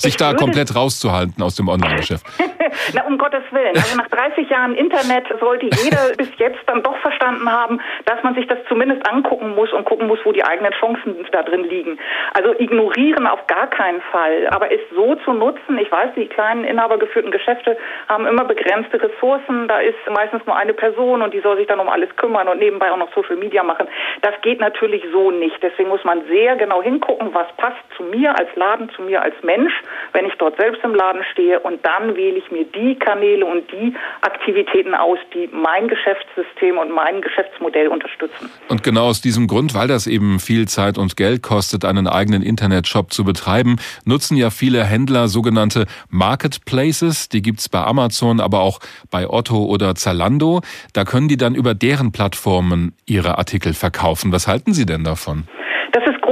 sich 0.02 0.16
da 0.16 0.34
komplett 0.34 0.74
rauszuhalten 0.74 1.42
aus 1.42 1.54
dem 1.54 1.68
Online-Geschäft. 1.68 2.26
Na, 2.94 3.04
um 3.04 3.18
Gottes 3.18 3.42
Willen. 3.50 3.74
Also 3.74 3.96
nach 3.96 4.08
30 4.08 4.48
Jahren 4.48 4.74
Internet 4.74 5.26
sollte 5.40 5.66
jeder 5.66 6.14
bis 6.16 6.28
jetzt 6.38 6.60
dann 6.66 6.82
doch 6.82 6.96
verstanden 6.98 7.50
haben, 7.50 7.80
dass 8.04 8.22
man 8.22 8.34
sich 8.34 8.46
das 8.46 8.58
zumindest 8.68 9.08
angucken 9.08 9.54
muss 9.54 9.72
und 9.72 9.84
gucken 9.84 10.06
muss, 10.06 10.18
wo 10.24 10.32
die 10.32 10.44
eigenen 10.44 10.72
Chancen 10.72 11.26
da 11.32 11.42
drin 11.42 11.64
liegen. 11.64 11.98
Also 12.34 12.54
ignorieren 12.58 13.26
auf 13.26 13.46
gar 13.46 13.68
keinen 13.68 14.00
Fall, 14.12 14.48
aber 14.50 14.72
es 14.72 14.80
so 14.94 15.14
zu 15.24 15.32
nutzen. 15.32 15.78
Ich 15.78 15.90
weiß, 15.90 16.10
die 16.16 16.26
kleinen 16.26 16.64
inhabergeführten 16.64 17.30
Geschäfte 17.30 17.76
haben 18.08 18.26
immer 18.26 18.44
begrenzte 18.44 19.02
Ressourcen. 19.02 19.68
Da 19.68 19.80
ist 19.80 19.98
meistens 20.10 20.44
nur 20.46 20.56
eine 20.56 20.74
Person 20.74 21.22
und 21.22 21.34
die 21.34 21.40
soll 21.40 21.56
sich 21.56 21.66
dann 21.66 21.80
um 21.80 21.88
alles 21.88 22.14
kümmern 22.16 22.48
und 22.48 22.58
nebenbei 22.58 22.90
auch 22.90 22.96
noch 22.96 23.12
Social 23.14 23.36
Media 23.36 23.62
machen. 23.62 23.88
Das 24.22 24.34
geht 24.42 24.60
natürlich 24.60 25.04
so 25.12 25.30
nicht. 25.30 25.62
Deswegen 25.62 25.88
muss 25.88 26.04
man 26.04 26.22
sehr 26.28 26.56
genau 26.56 26.82
hingucken, 26.82 27.34
was 27.34 27.46
passt 27.56 27.82
zu 27.96 28.02
mir 28.02 28.36
als 28.38 28.48
Laden, 28.56 28.90
zu 28.90 29.02
mir 29.02 29.22
als 29.22 29.34
Mensch, 29.42 29.72
wenn 30.12 30.26
ich 30.26 30.34
dort 30.34 30.58
selbst 30.60 30.82
im 30.84 30.94
Laden 30.94 31.24
stehe 31.32 31.60
und 31.60 31.84
dann 31.84 32.16
wähle 32.16 32.38
ich 32.38 32.50
mir 32.50 32.61
die 32.64 32.96
Kanäle 32.98 33.44
und 33.46 33.70
die 33.72 33.94
Aktivitäten 34.20 34.94
aus, 34.94 35.18
die 35.34 35.48
mein 35.52 35.88
Geschäftssystem 35.88 36.78
und 36.78 36.90
mein 36.90 37.20
Geschäftsmodell 37.20 37.88
unterstützen. 37.88 38.50
Und 38.68 38.82
genau 38.82 39.06
aus 39.06 39.20
diesem 39.20 39.46
Grund, 39.46 39.74
weil 39.74 39.88
das 39.88 40.06
eben 40.06 40.38
viel 40.40 40.68
Zeit 40.68 40.98
und 40.98 41.16
Geld 41.16 41.42
kostet, 41.42 41.84
einen 41.84 42.06
eigenen 42.06 42.42
Internetshop 42.42 43.12
zu 43.12 43.24
betreiben, 43.24 43.76
nutzen 44.04 44.36
ja 44.36 44.50
viele 44.50 44.84
Händler 44.84 45.28
sogenannte 45.28 45.86
Marketplaces. 46.10 47.28
Die 47.28 47.42
gibt's 47.42 47.68
bei 47.68 47.80
Amazon, 47.80 48.40
aber 48.40 48.60
auch 48.60 48.80
bei 49.10 49.28
Otto 49.28 49.64
oder 49.64 49.94
Zalando. 49.94 50.60
Da 50.92 51.04
können 51.04 51.28
die 51.28 51.36
dann 51.36 51.54
über 51.54 51.74
deren 51.74 52.12
Plattformen 52.12 52.94
ihre 53.06 53.38
Artikel 53.38 53.74
verkaufen. 53.74 54.32
Was 54.32 54.48
halten 54.48 54.72
Sie 54.72 54.86
denn 54.86 55.04
davon? 55.04 55.44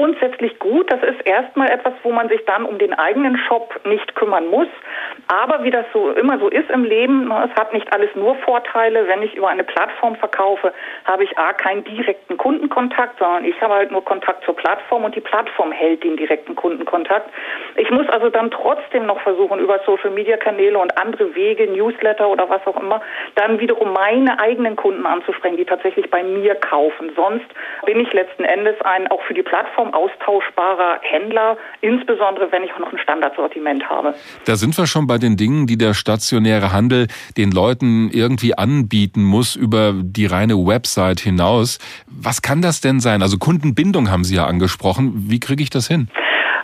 Grundsätzlich 0.00 0.58
gut. 0.58 0.90
Das 0.90 1.02
ist 1.02 1.26
erstmal 1.26 1.70
etwas, 1.70 1.92
wo 2.02 2.10
man 2.10 2.30
sich 2.30 2.42
dann 2.46 2.64
um 2.64 2.78
den 2.78 2.94
eigenen 2.94 3.36
Shop 3.36 3.78
nicht 3.84 4.14
kümmern 4.14 4.46
muss. 4.46 4.68
Aber 5.28 5.62
wie 5.62 5.70
das 5.70 5.84
so 5.92 6.12
immer 6.12 6.38
so 6.38 6.48
ist 6.48 6.70
im 6.70 6.84
Leben, 6.84 7.28
ne, 7.28 7.50
es 7.50 7.60
hat 7.60 7.74
nicht 7.74 7.92
alles 7.92 8.08
nur 8.14 8.34
Vorteile. 8.36 9.06
Wenn 9.08 9.22
ich 9.22 9.34
über 9.34 9.48
eine 9.48 9.62
Plattform 9.62 10.16
verkaufe, 10.16 10.72
habe 11.04 11.24
ich 11.24 11.36
A, 11.36 11.52
keinen 11.52 11.84
direkten 11.84 12.38
Kundenkontakt, 12.38 13.18
sondern 13.18 13.44
ich 13.44 13.60
habe 13.60 13.74
halt 13.74 13.90
nur 13.90 14.02
Kontakt 14.02 14.42
zur 14.46 14.56
Plattform 14.56 15.04
und 15.04 15.14
die 15.14 15.20
Plattform 15.20 15.70
hält 15.70 16.02
den 16.02 16.16
direkten 16.16 16.56
Kundenkontakt. 16.56 17.28
Ich 17.76 17.90
muss 17.90 18.08
also 18.08 18.30
dann 18.30 18.50
trotzdem 18.50 19.04
noch 19.04 19.20
versuchen, 19.20 19.58
über 19.58 19.80
Social 19.84 20.10
Media 20.10 20.38
Kanäle 20.38 20.78
und 20.78 20.96
andere 20.96 21.34
Wege, 21.34 21.66
Newsletter 21.66 22.26
oder 22.26 22.48
was 22.48 22.66
auch 22.66 22.80
immer, 22.80 23.02
dann 23.34 23.60
wiederum 23.60 23.92
meine 23.92 24.40
eigenen 24.40 24.76
Kunden 24.76 25.04
anzusprechen, 25.04 25.58
die 25.58 25.66
tatsächlich 25.66 26.10
bei 26.10 26.22
mir 26.22 26.54
kaufen. 26.54 27.12
Sonst 27.14 27.46
bin 27.84 28.00
ich 28.00 28.10
letzten 28.14 28.44
Endes 28.44 28.80
ein 28.80 29.10
auch 29.10 29.20
für 29.24 29.34
die 29.34 29.42
Plattform 29.42 29.89
austauschbarer 29.92 31.00
Händler, 31.02 31.56
insbesondere 31.80 32.50
wenn 32.52 32.62
ich 32.62 32.72
auch 32.72 32.78
noch 32.78 32.92
ein 32.92 32.98
Standardsortiment 32.98 33.88
habe. 33.88 34.14
Da 34.44 34.56
sind 34.56 34.76
wir 34.76 34.86
schon 34.86 35.06
bei 35.06 35.18
den 35.18 35.36
Dingen, 35.36 35.66
die 35.66 35.78
der 35.78 35.94
stationäre 35.94 36.72
Handel 36.72 37.06
den 37.36 37.50
Leuten 37.50 38.10
irgendwie 38.10 38.56
anbieten 38.56 39.22
muss 39.22 39.56
über 39.56 39.92
die 39.94 40.26
reine 40.26 40.54
Website 40.54 41.20
hinaus. 41.20 41.78
Was 42.06 42.42
kann 42.42 42.62
das 42.62 42.80
denn 42.80 43.00
sein? 43.00 43.22
Also 43.22 43.38
Kundenbindung 43.38 44.10
haben 44.10 44.24
Sie 44.24 44.36
ja 44.36 44.46
angesprochen. 44.46 45.12
Wie 45.28 45.40
kriege 45.40 45.62
ich 45.62 45.70
das 45.70 45.88
hin? 45.88 46.08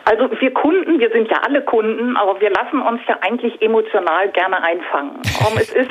Also 0.07 0.31
wir 0.40 0.55
Kunden, 0.55 1.01
wir 1.01 1.11
sind 1.11 1.29
ja 1.29 1.38
alle 1.45 1.62
Kunden, 1.62 2.16
aber 2.16 2.40
wir 2.40 2.51
lassen 2.51 2.81
uns 2.81 3.01
ja 3.09 3.19
eigentlich 3.23 3.61
emotional 3.61 4.29
gerne 4.29 4.62
einfangen. 4.62 5.19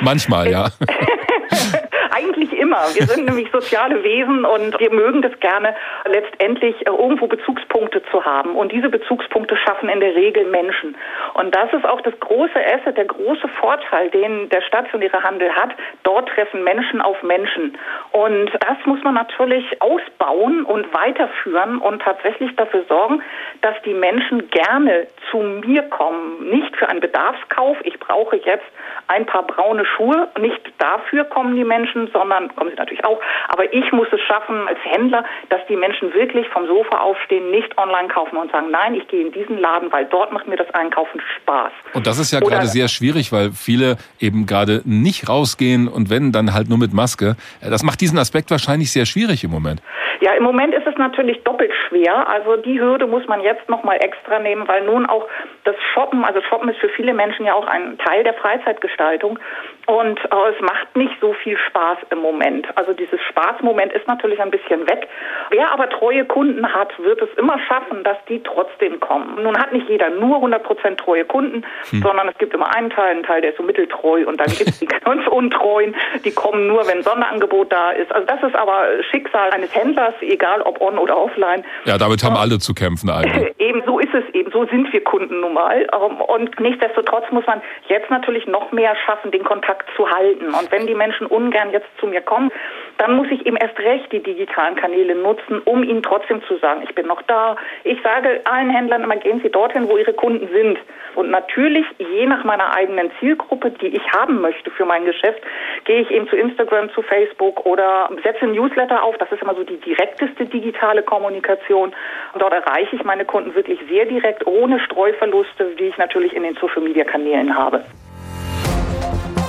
Manchmal, 0.00 0.50
ja. 0.50 0.68
eigentlich 2.16 2.52
immer. 2.58 2.78
Wir 2.94 3.06
sind 3.06 3.26
nämlich 3.26 3.50
soziale 3.52 4.02
Wesen 4.02 4.44
und 4.44 4.78
wir 4.80 4.90
mögen 4.90 5.20
das 5.20 5.38
gerne, 5.40 5.74
letztendlich 6.06 6.74
äh, 6.86 6.90
irgendwo 6.90 7.26
Bezugspunkte 7.26 8.02
zu 8.10 8.24
haben. 8.24 8.56
Und 8.56 8.72
diese 8.72 8.88
Bezugspunkte 8.88 9.56
schaffen 9.56 9.88
in 9.90 10.00
der 10.00 10.14
Regel 10.14 10.44
Menschen. 10.46 10.96
Und 11.34 11.54
das 11.54 11.72
ist 11.74 11.84
auch 11.84 12.00
das 12.00 12.18
große 12.20 12.58
Asset, 12.74 12.96
der 12.96 13.04
große 13.04 13.48
Vorteil, 13.60 14.10
den 14.10 14.48
der 14.48 14.62
stationäre 14.62 15.22
Handel 15.22 15.50
hat. 15.52 15.70
Dort 16.04 16.28
treffen 16.30 16.64
Menschen 16.64 17.02
auf 17.02 17.22
Menschen. 17.22 17.76
Und 18.12 18.50
das 18.60 18.78
muss 18.86 19.02
man 19.02 19.14
natürlich 19.14 19.64
ausbauen 19.82 20.64
und 20.64 20.92
weiterführen 20.94 21.78
und 21.78 22.00
tatsächlich 22.00 22.54
dafür 22.56 22.84
sorgen, 22.88 23.22
dass 23.60 23.74
die 23.84 23.92
Menschen 23.92 24.05
gerne 24.50 25.06
zu 25.30 25.38
mir 25.38 25.82
kommen. 25.82 26.50
Nicht 26.50 26.76
für 26.76 26.88
einen 26.88 27.00
Bedarfskauf. 27.00 27.76
Ich 27.84 27.98
brauche 27.98 28.36
jetzt 28.36 28.64
ein 29.08 29.26
paar 29.26 29.46
braune 29.46 29.84
Schuhe. 29.84 30.28
Nicht 30.40 30.60
dafür 30.78 31.24
kommen 31.24 31.56
die 31.56 31.64
Menschen, 31.64 32.08
sondern 32.12 32.54
kommen 32.56 32.70
sie 32.70 32.76
natürlich 32.76 33.04
auch. 33.04 33.20
Aber 33.48 33.72
ich 33.72 33.90
muss 33.92 34.08
es 34.12 34.20
schaffen 34.20 34.66
als 34.68 34.78
Händler, 34.84 35.24
dass 35.48 35.60
die 35.68 35.76
Menschen 35.76 36.12
wirklich 36.14 36.48
vom 36.48 36.66
Sofa 36.66 36.98
aufstehen, 36.98 37.50
nicht 37.50 37.76
online 37.78 38.08
kaufen 38.08 38.36
und 38.36 38.50
sagen, 38.52 38.70
nein, 38.70 38.94
ich 38.94 39.06
gehe 39.08 39.24
in 39.24 39.32
diesen 39.32 39.58
Laden, 39.58 39.90
weil 39.92 40.06
dort 40.06 40.32
macht 40.32 40.46
mir 40.46 40.56
das 40.56 40.72
Einkaufen 40.74 41.20
Spaß. 41.36 41.72
Und 41.94 42.06
das 42.06 42.18
ist 42.18 42.32
ja 42.32 42.40
gerade 42.40 42.66
sehr 42.66 42.88
schwierig, 42.88 43.32
weil 43.32 43.50
viele 43.52 43.96
eben 44.20 44.46
gerade 44.46 44.82
nicht 44.84 45.28
rausgehen 45.28 45.88
und 45.88 46.10
wenn, 46.10 46.32
dann 46.32 46.54
halt 46.54 46.68
nur 46.68 46.78
mit 46.78 46.92
Maske. 46.92 47.36
Das 47.60 47.82
macht 47.82 48.00
diesen 48.00 48.18
Aspekt 48.18 48.50
wahrscheinlich 48.50 48.92
sehr 48.92 49.06
schwierig 49.06 49.44
im 49.44 49.50
Moment. 49.50 49.80
Ja, 50.20 50.32
im 50.32 50.42
Moment 50.42 50.74
ist 50.74 50.86
es 50.86 50.96
natürlich 50.96 51.42
doppelt 51.44 51.72
schwer. 51.88 52.28
Also 52.28 52.56
die 52.56 52.80
Hürde 52.80 53.06
muss 53.06 53.26
man 53.28 53.40
jetzt 53.42 53.68
noch 53.68 53.84
mal 53.96 54.04
extra 54.04 54.38
nehmen, 54.38 54.68
weil 54.68 54.84
nun 54.84 55.06
auch 55.06 55.26
das 55.64 55.76
Shoppen, 55.94 56.24
also 56.24 56.40
Shoppen 56.42 56.68
ist 56.68 56.78
für 56.78 56.88
viele 56.88 57.14
Menschen 57.14 57.46
ja 57.46 57.54
auch 57.54 57.66
ein 57.66 57.98
Teil 57.98 58.24
der 58.24 58.34
Freizeitgestaltung 58.34 59.38
und 59.86 60.18
äh, 60.18 60.54
es 60.54 60.60
macht 60.60 60.96
nicht 60.96 61.14
so 61.20 61.32
viel 61.32 61.56
Spaß 61.68 61.98
im 62.10 62.18
Moment. 62.18 62.66
Also 62.76 62.92
dieses 62.92 63.20
Spaßmoment 63.30 63.92
ist 63.92 64.06
natürlich 64.06 64.40
ein 64.40 64.50
bisschen 64.50 64.88
weg. 64.88 65.08
Wer 65.50 65.72
aber 65.72 65.88
treue 65.88 66.24
Kunden 66.24 66.72
hat, 66.72 66.98
wird 66.98 67.20
es 67.22 67.28
immer 67.36 67.58
schaffen, 67.68 68.04
dass 68.04 68.16
die 68.28 68.42
trotzdem 68.42 69.00
kommen. 69.00 69.42
Nun 69.42 69.56
hat 69.58 69.72
nicht 69.72 69.88
jeder 69.88 70.10
nur 70.10 70.38
100% 70.38 70.96
treue 70.96 71.24
Kunden, 71.24 71.64
hm. 71.90 72.02
sondern 72.02 72.28
es 72.28 72.38
gibt 72.38 72.54
immer 72.54 72.74
einen 72.74 72.90
Teil, 72.90 73.10
einen 73.10 73.22
Teil, 73.22 73.40
der 73.40 73.50
ist 73.50 73.58
so 73.58 73.62
mitteltreu 73.62 74.26
und 74.26 74.40
dann 74.40 74.48
gibt 74.48 74.70
es 74.70 74.78
die 74.78 74.86
ganz 75.04 75.26
untreuen, 75.28 75.94
die 76.24 76.32
kommen 76.32 76.66
nur, 76.66 76.86
wenn 76.88 77.02
Sonderangebot 77.02 77.72
da 77.72 77.92
ist. 77.92 78.12
Also 78.12 78.26
das 78.26 78.42
ist 78.42 78.56
aber 78.56 78.86
Schicksal 79.10 79.50
eines 79.50 79.74
Händlers, 79.74 80.14
egal 80.20 80.62
ob 80.62 80.80
on 80.80 80.98
oder 80.98 81.16
offline. 81.16 81.64
Ja, 81.84 81.98
damit 81.98 82.24
haben 82.24 82.36
alle 82.36 82.58
zu 82.58 82.74
kämpfen 82.74 83.10
eigentlich. 83.10 83.54
Eben 83.76 83.84
so 83.84 83.98
ist 83.98 84.14
es 84.14 84.24
eben, 84.34 84.50
so 84.52 84.64
sind 84.66 84.90
wir 84.92 85.04
Kunden 85.04 85.40
nun 85.40 85.52
mal. 85.52 85.86
Ähm, 85.92 86.20
und 86.20 86.58
nichtsdestotrotz 86.60 87.30
muss 87.30 87.46
man 87.46 87.60
jetzt 87.88 88.10
natürlich 88.10 88.46
noch 88.46 88.72
mehr 88.72 88.96
schaffen, 89.04 89.30
den 89.30 89.44
Kontakt 89.44 89.88
zu 89.96 90.08
halten. 90.08 90.46
Und 90.46 90.70
wenn 90.72 90.86
die 90.86 90.94
Menschen 90.94 91.26
ungern 91.26 91.70
jetzt 91.72 91.88
zu 91.98 92.06
mir 92.06 92.22
kommen, 92.22 92.50
dann 92.98 93.16
muss 93.16 93.28
ich 93.30 93.44
eben 93.46 93.56
erst 93.56 93.78
recht 93.78 94.10
die 94.12 94.22
digitalen 94.22 94.74
Kanäle 94.74 95.14
nutzen, 95.14 95.60
um 95.64 95.82
ihnen 95.82 96.02
trotzdem 96.02 96.42
zu 96.44 96.56
sagen, 96.58 96.82
ich 96.82 96.94
bin 96.94 97.06
noch 97.06 97.22
da. 97.22 97.56
Ich 97.84 98.00
sage 98.02 98.40
allen 98.44 98.70
Händlern 98.70 99.04
immer, 99.04 99.16
gehen 99.16 99.40
Sie 99.42 99.50
dorthin, 99.50 99.88
wo 99.88 99.96
Ihre 99.96 100.12
Kunden 100.12 100.48
sind. 100.48 100.78
Und 101.14 101.30
natürlich, 101.30 101.86
je 101.98 102.26
nach 102.26 102.44
meiner 102.44 102.74
eigenen 102.74 103.10
Zielgruppe, 103.20 103.70
die 103.70 103.88
ich 103.88 104.12
haben 104.12 104.40
möchte 104.40 104.70
für 104.70 104.84
mein 104.84 105.04
Geschäft, 105.04 105.40
gehe 105.84 106.00
ich 106.00 106.10
eben 106.10 106.28
zu 106.28 106.36
Instagram, 106.36 106.90
zu 106.92 107.02
Facebook 107.02 107.64
oder 107.66 108.10
setze 108.22 108.46
Newsletter 108.46 109.02
auf. 109.02 109.16
Das 109.18 109.30
ist 109.32 109.42
immer 109.42 109.54
so 109.54 109.64
die 109.64 109.78
direkteste 109.78 110.46
digitale 110.46 111.02
Kommunikation. 111.02 111.94
Und 112.32 112.42
dort 112.42 112.52
erreiche 112.52 112.96
ich 112.96 113.04
meine 113.04 113.24
Kunden 113.24 113.54
wirklich 113.54 113.78
sehr 113.88 114.06
direkt, 114.06 114.46
ohne 114.46 114.80
Streuverluste, 114.80 115.74
die 115.78 115.84
ich 115.84 115.98
natürlich 115.98 116.32
in 116.34 116.42
den 116.42 116.54
Social-Media-Kanälen 116.56 117.56
habe. 117.56 117.84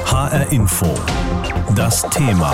HR 0.06 0.52
Info. 0.52 0.86
Das 1.76 2.02
Thema. 2.10 2.54